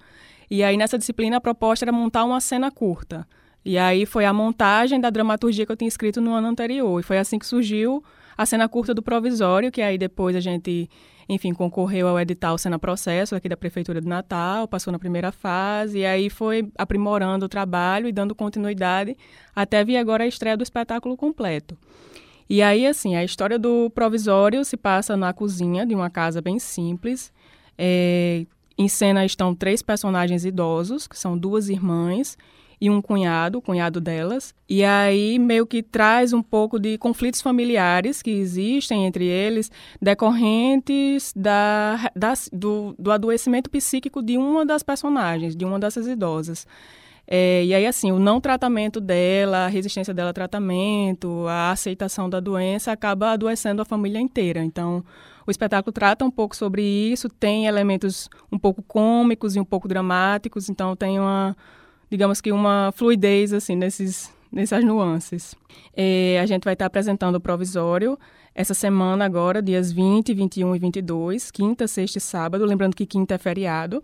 E 0.51 0.63
aí, 0.63 0.77
nessa 0.79 0.97
disciplina, 0.97 1.37
a 1.37 1.41
proposta 1.41 1.85
era 1.85 1.93
montar 1.93 2.25
uma 2.25 2.41
cena 2.41 2.71
curta. 2.71 3.29
E 3.63 3.77
aí 3.77 4.07
foi 4.07 4.25
a 4.25 4.33
montagem 4.33 4.99
da 4.99 5.11
dramaturgia 5.11 5.67
que 5.67 5.73
eu 5.73 5.77
tinha 5.77 5.89
escrito 5.89 6.19
no 6.21 6.33
ano 6.33 6.49
anterior. 6.49 6.99
E 6.99 7.03
foi 7.03 7.19
assim 7.19 7.39
que 7.39 7.45
surgiu 7.45 8.03
a 8.39 8.47
cena 8.47 8.69
curta 8.71 8.95
do 8.95 9.03
provisório, 9.03 9.71
que 9.71 9.83
aí 9.83 9.99
depois 9.99 10.35
a 10.35 10.41
gente, 10.41 10.89
enfim, 11.29 11.53
concorreu 11.53 12.09
ao 12.09 12.19
edital 12.19 12.57
Cena 12.57 12.79
Processo 12.79 13.35
aqui 13.35 13.51
da 13.51 13.57
Prefeitura 13.57 14.01
de 14.01 14.07
Natal, 14.09 14.67
passou 14.67 14.93
na 14.93 14.99
primeira 14.99 15.31
fase, 15.31 15.99
e 15.99 16.07
aí 16.07 16.31
foi 16.31 16.71
aprimorando 16.79 17.45
o 17.45 17.49
trabalho 17.49 18.09
e 18.09 18.13
dando 18.13 18.35
continuidade 18.35 19.17
até 19.55 19.85
vir 19.85 19.97
agora 19.97 20.25
a 20.25 20.27
estreia 20.27 20.57
do 20.57 20.63
espetáculo 20.63 21.17
completo. 21.17 21.77
E 22.49 22.63
aí, 22.63 22.87
assim, 22.87 23.17
a 23.17 23.25
história 23.25 23.59
do 23.59 23.91
provisório 23.91 24.65
se 24.65 24.77
passa 24.77 25.17
na 25.17 25.33
cozinha 25.33 25.85
de 25.85 25.95
uma 25.95 26.09
casa 26.09 26.41
bem 26.41 26.59
simples. 26.59 27.33
É, 27.77 28.47
em 28.79 28.89
cena 28.89 29.25
estão 29.25 29.55
três 29.55 29.83
personagens 29.83 30.45
idosos, 30.45 31.07
que 31.07 31.19
são 31.19 31.37
duas 31.37 31.69
irmãs 31.69 32.37
e 32.81 32.91
um 32.91 33.01
cunhado, 33.01 33.59
o 33.59 33.63
cunhado 33.63 34.01
delas. 34.01 34.55
E 34.69 34.85
aí 34.85 35.39
meio 35.39 35.67
que 35.67 35.83
traz 35.83 36.33
um 36.33 36.43
pouco 36.43 36.79
de 36.79 36.99
conflitos 36.99 37.41
familiares 37.41 38.23
que 38.23 38.31
existem 38.31 39.07
entre 39.07 39.25
eles, 39.25 39.71
decorrentes 40.01 41.33
da, 41.35 42.11
da 42.15 42.35
do, 42.53 42.95
do 42.99 43.11
adoecimento 43.11 43.71
psíquico 43.71 44.23
de 44.23 44.37
uma 44.37 44.65
das 44.65 44.83
personagens, 44.83 45.57
de 45.57 45.65
uma 45.65 45.79
dessas 45.79 46.07
idosas. 46.07 46.67
É, 47.29 47.65
e 47.65 47.75
aí, 47.75 47.87
assim, 47.87 48.13
o 48.13 48.19
não 48.19 48.41
tratamento 48.41 49.01
dela, 49.01 49.65
a 49.65 49.69
resistência 49.69 50.15
dela 50.15 50.31
ao 50.31 50.35
tratamento, 50.35 51.47
a 51.49 51.73
aceitação 51.73 52.31
da 52.31 52.39
doença 52.39 52.93
acaba 52.93 53.33
adoecendo 53.33 53.83
a 53.83 53.85
família 53.85 54.21
inteira. 54.21 54.63
Então, 54.63 55.05
o 55.47 55.51
espetáculo 55.51 55.93
trata 55.93 56.25
um 56.25 56.31
pouco 56.31 56.55
sobre 56.55 56.83
isso, 56.83 57.29
tem 57.29 57.67
elementos 57.67 58.29
um 58.51 58.59
pouco 58.59 58.83
cômicos 58.83 59.57
e 59.57 59.61
um 59.61 59.65
pouco 59.65 59.89
dramáticos, 59.89 60.69
então 60.69 60.95
tem 60.95 61.19
uma, 61.19 61.57
digamos 62.11 62.41
que 62.41 62.53
uma 62.53 62.93
fluidez, 62.95 63.53
assim, 63.53 63.75
nesses, 63.75 64.33
nessas 64.57 64.83
nuances. 64.83 65.55
É, 65.95 66.41
a 66.43 66.47
gente 66.47 66.65
vai 66.65 66.73
estar 66.73 66.87
apresentando 66.87 67.37
o 67.37 67.41
provisório 67.41 68.19
essa 68.55 68.73
semana 68.73 69.25
agora, 69.25 69.61
dias 69.61 69.93
20, 69.93 70.33
21 70.33 70.75
e 70.75 70.79
22, 70.79 71.51
quinta, 71.51 71.87
sexta 71.87 72.19
e 72.19 72.21
sábado, 72.21 72.65
lembrando 72.65 72.97
que 72.97 73.05
quinta 73.05 73.35
é 73.35 73.39
feriado 73.39 74.03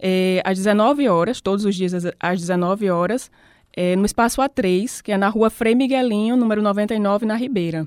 é, 0.00 0.40
às 0.44 0.56
19 0.56 1.06
horas, 1.08 1.40
todos 1.40 1.64
os 1.64 1.76
dias 1.76 1.92
às 2.18 2.40
19 2.40 2.88
horas, 2.88 3.30
é, 3.76 3.94
no 3.94 4.06
Espaço 4.06 4.40
A3, 4.40 5.02
que 5.02 5.12
é 5.12 5.18
na 5.18 5.28
rua 5.28 5.50
Frei 5.50 5.74
Miguelinho, 5.74 6.36
número 6.36 6.62
99, 6.62 7.26
na 7.26 7.36
Ribeira. 7.36 7.86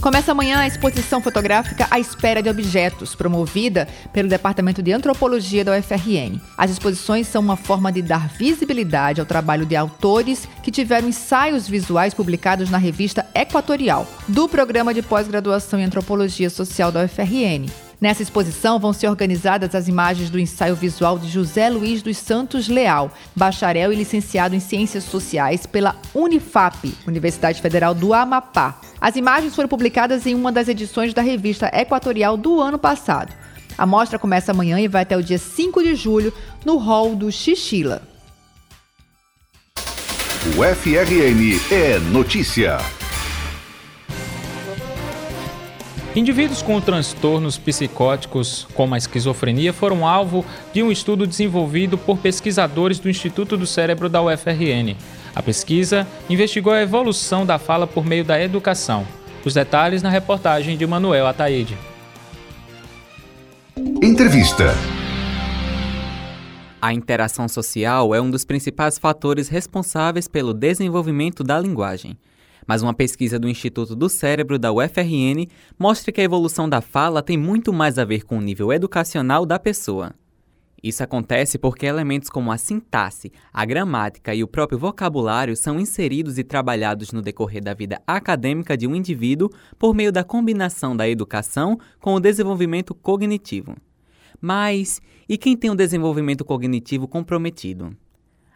Começa 0.00 0.32
amanhã 0.32 0.60
a 0.60 0.66
exposição 0.66 1.20
fotográfica 1.20 1.86
À 1.90 2.00
Espera 2.00 2.42
de 2.42 2.48
Objetos, 2.48 3.14
promovida 3.14 3.86
pelo 4.14 4.30
Departamento 4.30 4.82
de 4.82 4.92
Antropologia 4.92 5.62
da 5.62 5.76
UFRN. 5.76 6.40
As 6.56 6.70
exposições 6.70 7.26
são 7.26 7.42
uma 7.42 7.54
forma 7.54 7.92
de 7.92 8.00
dar 8.00 8.26
visibilidade 8.28 9.20
ao 9.20 9.26
trabalho 9.26 9.66
de 9.66 9.76
autores 9.76 10.48
que 10.62 10.70
tiveram 10.70 11.08
ensaios 11.08 11.68
visuais 11.68 12.14
publicados 12.14 12.70
na 12.70 12.78
revista 12.78 13.26
Equatorial, 13.34 14.06
do 14.26 14.48
Programa 14.48 14.94
de 14.94 15.02
Pós-Graduação 15.02 15.78
em 15.78 15.84
Antropologia 15.84 16.48
Social 16.48 16.90
da 16.90 17.04
UFRN. 17.04 17.89
Nessa 18.00 18.22
exposição 18.22 18.78
vão 18.78 18.94
ser 18.94 19.08
organizadas 19.08 19.74
as 19.74 19.86
imagens 19.86 20.30
do 20.30 20.38
ensaio 20.38 20.74
visual 20.74 21.18
de 21.18 21.28
José 21.28 21.68
Luiz 21.68 22.00
dos 22.00 22.16
Santos 22.16 22.66
Leal, 22.66 23.12
bacharel 23.36 23.92
e 23.92 23.96
licenciado 23.96 24.54
em 24.54 24.60
Ciências 24.60 25.04
Sociais 25.04 25.66
pela 25.66 25.94
Unifap, 26.14 26.94
Universidade 27.06 27.60
Federal 27.60 27.94
do 27.94 28.14
Amapá. 28.14 28.80
As 28.98 29.16
imagens 29.16 29.54
foram 29.54 29.68
publicadas 29.68 30.26
em 30.26 30.34
uma 30.34 30.50
das 30.50 30.68
edições 30.68 31.12
da 31.12 31.20
revista 31.20 31.70
Equatorial 31.74 32.38
do 32.38 32.58
ano 32.58 32.78
passado. 32.78 33.34
A 33.76 33.84
mostra 33.84 34.18
começa 34.18 34.52
amanhã 34.52 34.80
e 34.80 34.88
vai 34.88 35.02
até 35.02 35.16
o 35.16 35.22
dia 35.22 35.38
5 35.38 35.82
de 35.82 35.94
julho 35.94 36.32
no 36.64 36.78
hall 36.78 37.14
do 37.14 37.30
Xixila. 37.30 38.02
O 40.56 40.64
FRN 40.64 41.60
é 41.70 41.98
notícia. 41.98 42.78
Indivíduos 46.14 46.60
com 46.60 46.80
transtornos 46.80 47.56
psicóticos, 47.56 48.66
como 48.74 48.96
a 48.96 48.98
esquizofrenia, 48.98 49.72
foram 49.72 50.04
alvo 50.04 50.44
de 50.72 50.82
um 50.82 50.90
estudo 50.90 51.24
desenvolvido 51.24 51.96
por 51.96 52.18
pesquisadores 52.18 52.98
do 52.98 53.08
Instituto 53.08 53.56
do 53.56 53.64
Cérebro 53.64 54.08
da 54.08 54.20
UFRN. 54.20 54.96
A 55.32 55.40
pesquisa 55.40 56.04
investigou 56.28 56.72
a 56.72 56.82
evolução 56.82 57.46
da 57.46 57.60
fala 57.60 57.86
por 57.86 58.04
meio 58.04 58.24
da 58.24 58.42
educação. 58.42 59.06
Os 59.44 59.54
detalhes 59.54 60.02
na 60.02 60.10
reportagem 60.10 60.76
de 60.76 60.84
Manuel 60.84 61.28
Ataíde. 61.28 61.78
Entrevista. 64.02 64.74
A 66.82 66.92
interação 66.92 67.46
social 67.46 68.12
é 68.12 68.20
um 68.20 68.30
dos 68.30 68.44
principais 68.44 68.98
fatores 68.98 69.48
responsáveis 69.48 70.26
pelo 70.26 70.52
desenvolvimento 70.52 71.44
da 71.44 71.60
linguagem 71.60 72.18
mas 72.70 72.82
uma 72.82 72.94
pesquisa 72.94 73.36
do 73.36 73.48
Instituto 73.48 73.96
do 73.96 74.08
Cérebro 74.08 74.56
da 74.56 74.70
UFRN 74.70 75.44
mostra 75.76 76.12
que 76.12 76.20
a 76.20 76.24
evolução 76.24 76.68
da 76.68 76.80
fala 76.80 77.20
tem 77.20 77.36
muito 77.36 77.72
mais 77.72 77.98
a 77.98 78.04
ver 78.04 78.24
com 78.24 78.38
o 78.38 78.40
nível 78.40 78.72
educacional 78.72 79.44
da 79.44 79.58
pessoa. 79.58 80.14
Isso 80.80 81.02
acontece 81.02 81.58
porque 81.58 81.84
elementos 81.84 82.30
como 82.30 82.52
a 82.52 82.56
sintaxe, 82.56 83.32
a 83.52 83.64
gramática 83.64 84.32
e 84.36 84.44
o 84.44 84.46
próprio 84.46 84.78
vocabulário 84.78 85.56
são 85.56 85.80
inseridos 85.80 86.38
e 86.38 86.44
trabalhados 86.44 87.10
no 87.10 87.20
decorrer 87.20 87.60
da 87.60 87.74
vida 87.74 88.00
acadêmica 88.06 88.76
de 88.76 88.86
um 88.86 88.94
indivíduo 88.94 89.50
por 89.76 89.92
meio 89.92 90.12
da 90.12 90.22
combinação 90.22 90.96
da 90.96 91.08
educação 91.08 91.76
com 91.98 92.14
o 92.14 92.20
desenvolvimento 92.20 92.94
cognitivo. 92.94 93.74
Mas 94.40 95.02
e 95.28 95.36
quem 95.36 95.56
tem 95.56 95.72
um 95.72 95.76
desenvolvimento 95.76 96.44
cognitivo 96.44 97.08
comprometido? 97.08 97.96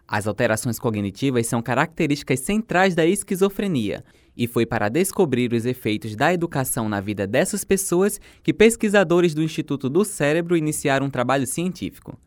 As 0.07 0.27
alterações 0.27 0.79
cognitivas 0.79 1.47
são 1.47 1.63
características 1.63 2.41
centrais 2.41 2.95
da 2.95 3.07
esquizofrenia, 3.07 4.05
e 4.37 4.47
foi 4.47 4.67
para 4.67 4.89
descobrir 4.89 5.53
os 5.53 5.65
efeitos 5.65 6.15
da 6.17 6.33
educação 6.33 6.89
na 6.89 7.01
vida 7.01 7.27
dessas 7.27 7.65
pessoas 7.65 8.21
que 8.43 8.53
pesquisadores 8.53 9.35
do 9.35 9.43
Instituto 9.43 9.89
do 9.89 10.05
Cérebro 10.05 10.57
iniciaram 10.57 11.07
um 11.07 11.11
trabalho 11.11 11.47
científico. 11.47 12.19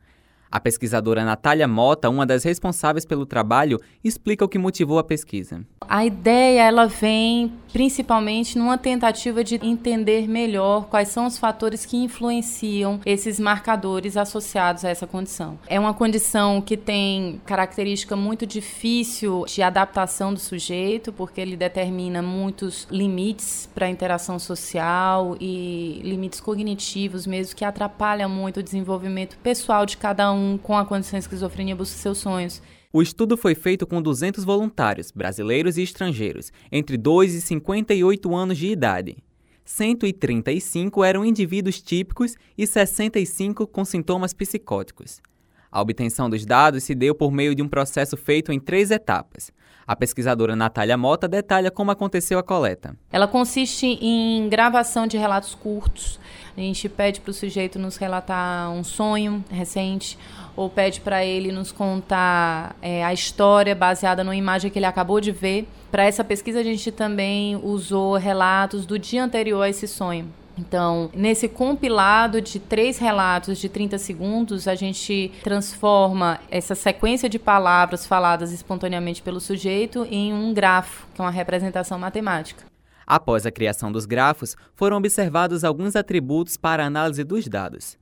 A 0.51 0.59
pesquisadora 0.59 1.25
Natália 1.25 1.67
Mota, 1.67 2.09
uma 2.09 2.25
das 2.25 2.43
responsáveis 2.43 3.05
pelo 3.05 3.25
trabalho, 3.25 3.79
explica 4.03 4.45
o 4.45 4.47
que 4.47 4.57
motivou 4.57 4.99
a 4.99 5.03
pesquisa. 5.03 5.61
A 5.81 6.05
ideia 6.05 6.63
ela 6.63 6.87
vem 6.87 7.53
principalmente 7.71 8.57
numa 8.57 8.77
tentativa 8.77 9.43
de 9.43 9.55
entender 9.61 10.27
melhor 10.27 10.87
quais 10.87 11.09
são 11.09 11.25
os 11.27 11.37
fatores 11.37 11.85
que 11.85 11.97
influenciam 11.97 12.99
esses 13.05 13.39
marcadores 13.39 14.17
associados 14.17 14.83
a 14.83 14.89
essa 14.89 15.05
condição. 15.05 15.59
É 15.67 15.79
uma 15.79 15.93
condição 15.93 16.61
que 16.61 16.75
tem 16.75 17.41
característica 17.45 18.15
muito 18.15 18.45
difícil 18.45 19.45
de 19.47 19.61
adaptação 19.61 20.33
do 20.33 20.39
sujeito, 20.39 21.13
porque 21.13 21.39
ele 21.39 21.55
determina 21.55 22.21
muitos 22.21 22.87
limites 22.89 23.69
para 23.75 23.85
a 23.85 23.89
interação 23.89 24.39
social 24.39 25.37
e 25.39 26.01
limites 26.03 26.39
cognitivos 26.39 27.27
mesmo 27.27 27.55
que 27.55 27.65
atrapalham 27.65 28.29
muito 28.29 28.59
o 28.59 28.63
desenvolvimento 28.63 29.37
pessoal 29.37 29.85
de 29.85 29.97
cada 29.97 30.31
um 30.31 30.36
com 30.63 30.77
a 30.77 30.85
condição 30.85 31.17
de 31.17 31.23
esquizofrenia 31.23 31.75
busca 31.75 31.97
seus 31.97 32.17
sonhos. 32.17 32.61
O 32.91 33.01
estudo 33.01 33.37
foi 33.37 33.53
feito 33.53 33.85
com 33.85 34.01
200 34.01 34.43
voluntários, 34.43 35.11
brasileiros 35.11 35.77
e 35.77 35.83
estrangeiros, 35.83 36.51
entre 36.71 36.97
2 36.97 37.35
e 37.35 37.41
58 37.41 38.35
anos 38.35 38.57
de 38.57 38.67
idade. 38.67 39.17
135 39.65 41.03
eram 41.03 41.25
indivíduos 41.25 41.81
típicos 41.81 42.35
e 42.57 42.65
65 42.65 43.67
com 43.67 43.83
sintomas 43.83 44.33
psicóticos. 44.33 45.21
A 45.69 45.81
obtenção 45.81 46.29
dos 46.29 46.45
dados 46.45 46.85
se 46.85 46.95
deu 46.95 47.13
por 47.13 47.31
meio 47.31 47.53
de 47.53 47.61
um 47.61 47.67
processo 47.67 48.15
feito 48.15 48.51
em 48.51 48.59
três 48.59 48.89
etapas. 48.91 49.51
A 49.87 49.95
pesquisadora 49.95 50.53
Natália 50.53 50.97
Mota 50.97 51.29
detalha 51.29 51.71
como 51.71 51.91
aconteceu 51.91 52.37
a 52.37 52.43
coleta. 52.43 52.93
Ela 53.09 53.25
consiste 53.25 53.85
em 54.01 54.49
gravação 54.49 55.07
de 55.07 55.17
relatos 55.17 55.55
curtos. 55.55 56.19
A 56.57 56.59
gente 56.59 56.89
pede 56.89 57.21
para 57.21 57.31
o 57.31 57.33
sujeito 57.33 57.79
nos 57.79 57.95
relatar 57.95 58.69
um 58.69 58.83
sonho 58.83 59.45
recente 59.49 60.19
ou 60.57 60.69
pede 60.69 60.99
para 60.99 61.23
ele 61.23 61.53
nos 61.53 61.71
contar 61.71 62.75
é, 62.81 63.05
a 63.05 63.13
história 63.13 63.73
baseada 63.73 64.25
numa 64.25 64.35
imagem 64.35 64.69
que 64.69 64.77
ele 64.77 64.85
acabou 64.85 65.21
de 65.21 65.31
ver. 65.31 65.65
Para 65.89 66.03
essa 66.03 66.21
pesquisa, 66.21 66.59
a 66.59 66.63
gente 66.63 66.91
também 66.91 67.55
usou 67.55 68.15
relatos 68.17 68.85
do 68.85 68.99
dia 68.99 69.23
anterior 69.23 69.61
a 69.61 69.69
esse 69.69 69.87
sonho 69.87 70.29
Então, 70.57 71.11
nesse 71.13 71.47
compilado 71.47 72.41
de 72.41 72.59
três 72.59 72.97
relatos 72.97 73.59
de 73.59 73.69
30 73.69 73.97
segundos, 73.97 74.67
a 74.67 74.73
gente 74.73 75.31
transforma 75.43 76.39
essa 76.49 76.73
sequência 76.73 77.29
de 77.29 77.37
palavras 77.37 78.07
faladas 78.07 78.51
espontaneamente 78.51 79.21
pelo 79.21 79.39
sujeito 79.39 80.07
em 80.09 80.33
um 80.33 80.53
grafo, 80.53 81.07
que 81.13 81.21
é 81.21 81.23
uma 81.23 81.31
representação 81.31 81.99
matemática. 81.99 82.65
Após 83.05 83.45
a 83.45 83.51
criação 83.51 83.91
dos 83.91 84.05
grafos, 84.05 84.55
foram 84.75 84.97
observados 84.97 85.63
alguns 85.63 85.95
atributos 85.95 86.57
para 86.57 86.83
a 86.83 86.87
análise 86.87 87.23
dos 87.23 87.47
dados. 87.47 87.97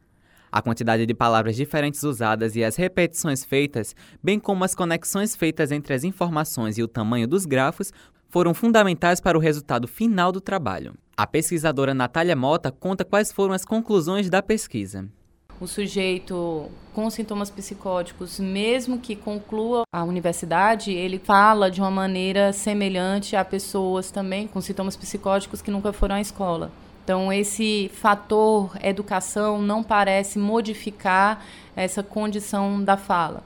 A 0.52 0.62
quantidade 0.62 1.06
de 1.06 1.14
palavras 1.14 1.56
diferentes 1.56 2.02
usadas 2.04 2.56
e 2.56 2.64
as 2.64 2.78
repetições 2.78 3.44
feitas, 3.44 3.94
bem 4.24 4.40
como 4.40 4.64
as 4.64 4.74
conexões 4.74 5.36
feitas 5.36 5.72
entre 5.72 5.94
as 5.94 6.06
informações 6.06 6.78
e 6.78 6.84
o 6.84 6.88
tamanho 6.88 7.28
dos 7.28 7.46
grafos, 7.46 7.92
foram 8.30 8.54
fundamentais 8.54 9.20
para 9.20 9.38
o 9.38 9.42
resultado 9.42 9.88
final 9.88 10.32
do 10.32 10.42
trabalho. 10.42 10.94
A 11.18 11.26
pesquisadora 11.26 11.94
Natália 11.94 12.36
Mota 12.36 12.74
conta 12.74 13.06
quais 13.06 13.32
foram 13.32 13.54
as 13.54 13.64
conclusões 13.64 14.30
da 14.30 14.44
pesquisa. 14.44 15.08
O 15.62 15.66
sujeito 15.66 16.70
com 16.94 17.10
sintomas 17.10 17.50
psicóticos, 17.50 18.38
mesmo 18.38 19.00
que 19.00 19.16
conclua 19.16 19.84
a 19.94 20.04
universidade, 20.04 20.92
ele 20.92 21.18
fala 21.18 21.72
de 21.72 21.80
uma 21.80 21.90
maneira 21.90 22.52
semelhante 22.52 23.34
a 23.34 23.46
pessoas 23.46 24.12
também 24.12 24.46
com 24.46 24.60
sintomas 24.60 24.98
psicóticos 24.98 25.62
que 25.62 25.72
nunca 25.72 25.94
foram 25.94 26.16
à 26.16 26.22
escola. 26.22 26.70
Então, 27.06 27.32
esse 27.32 27.90
fator 27.94 28.78
educação 28.84 29.62
não 29.62 29.82
parece 29.82 30.38
modificar 30.38 31.46
essa 31.78 32.04
condição 32.04 32.84
da 32.84 32.98
fala. 32.98 33.42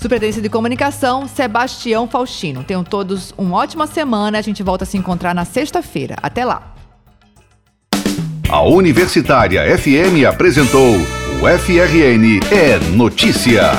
Superintendência 0.00 0.40
de 0.40 0.48
Comunicação, 0.48 1.26
Sebastião 1.26 2.06
Faustino. 2.06 2.62
Tenham 2.62 2.84
todos 2.84 3.34
uma 3.36 3.56
ótima 3.56 3.84
semana. 3.84 4.38
A 4.38 4.42
gente 4.42 4.62
volta 4.62 4.84
a 4.84 4.86
se 4.86 4.96
encontrar 4.96 5.34
na 5.34 5.44
sexta-feira. 5.44 6.14
Até 6.22 6.44
lá. 6.44 6.74
A 8.48 8.62
Universitária 8.62 9.76
FM 9.76 10.24
apresentou 10.26 10.94
o 10.94 11.58
FRN 11.58 12.40
é 12.52 12.78
Notícia. 12.94 13.72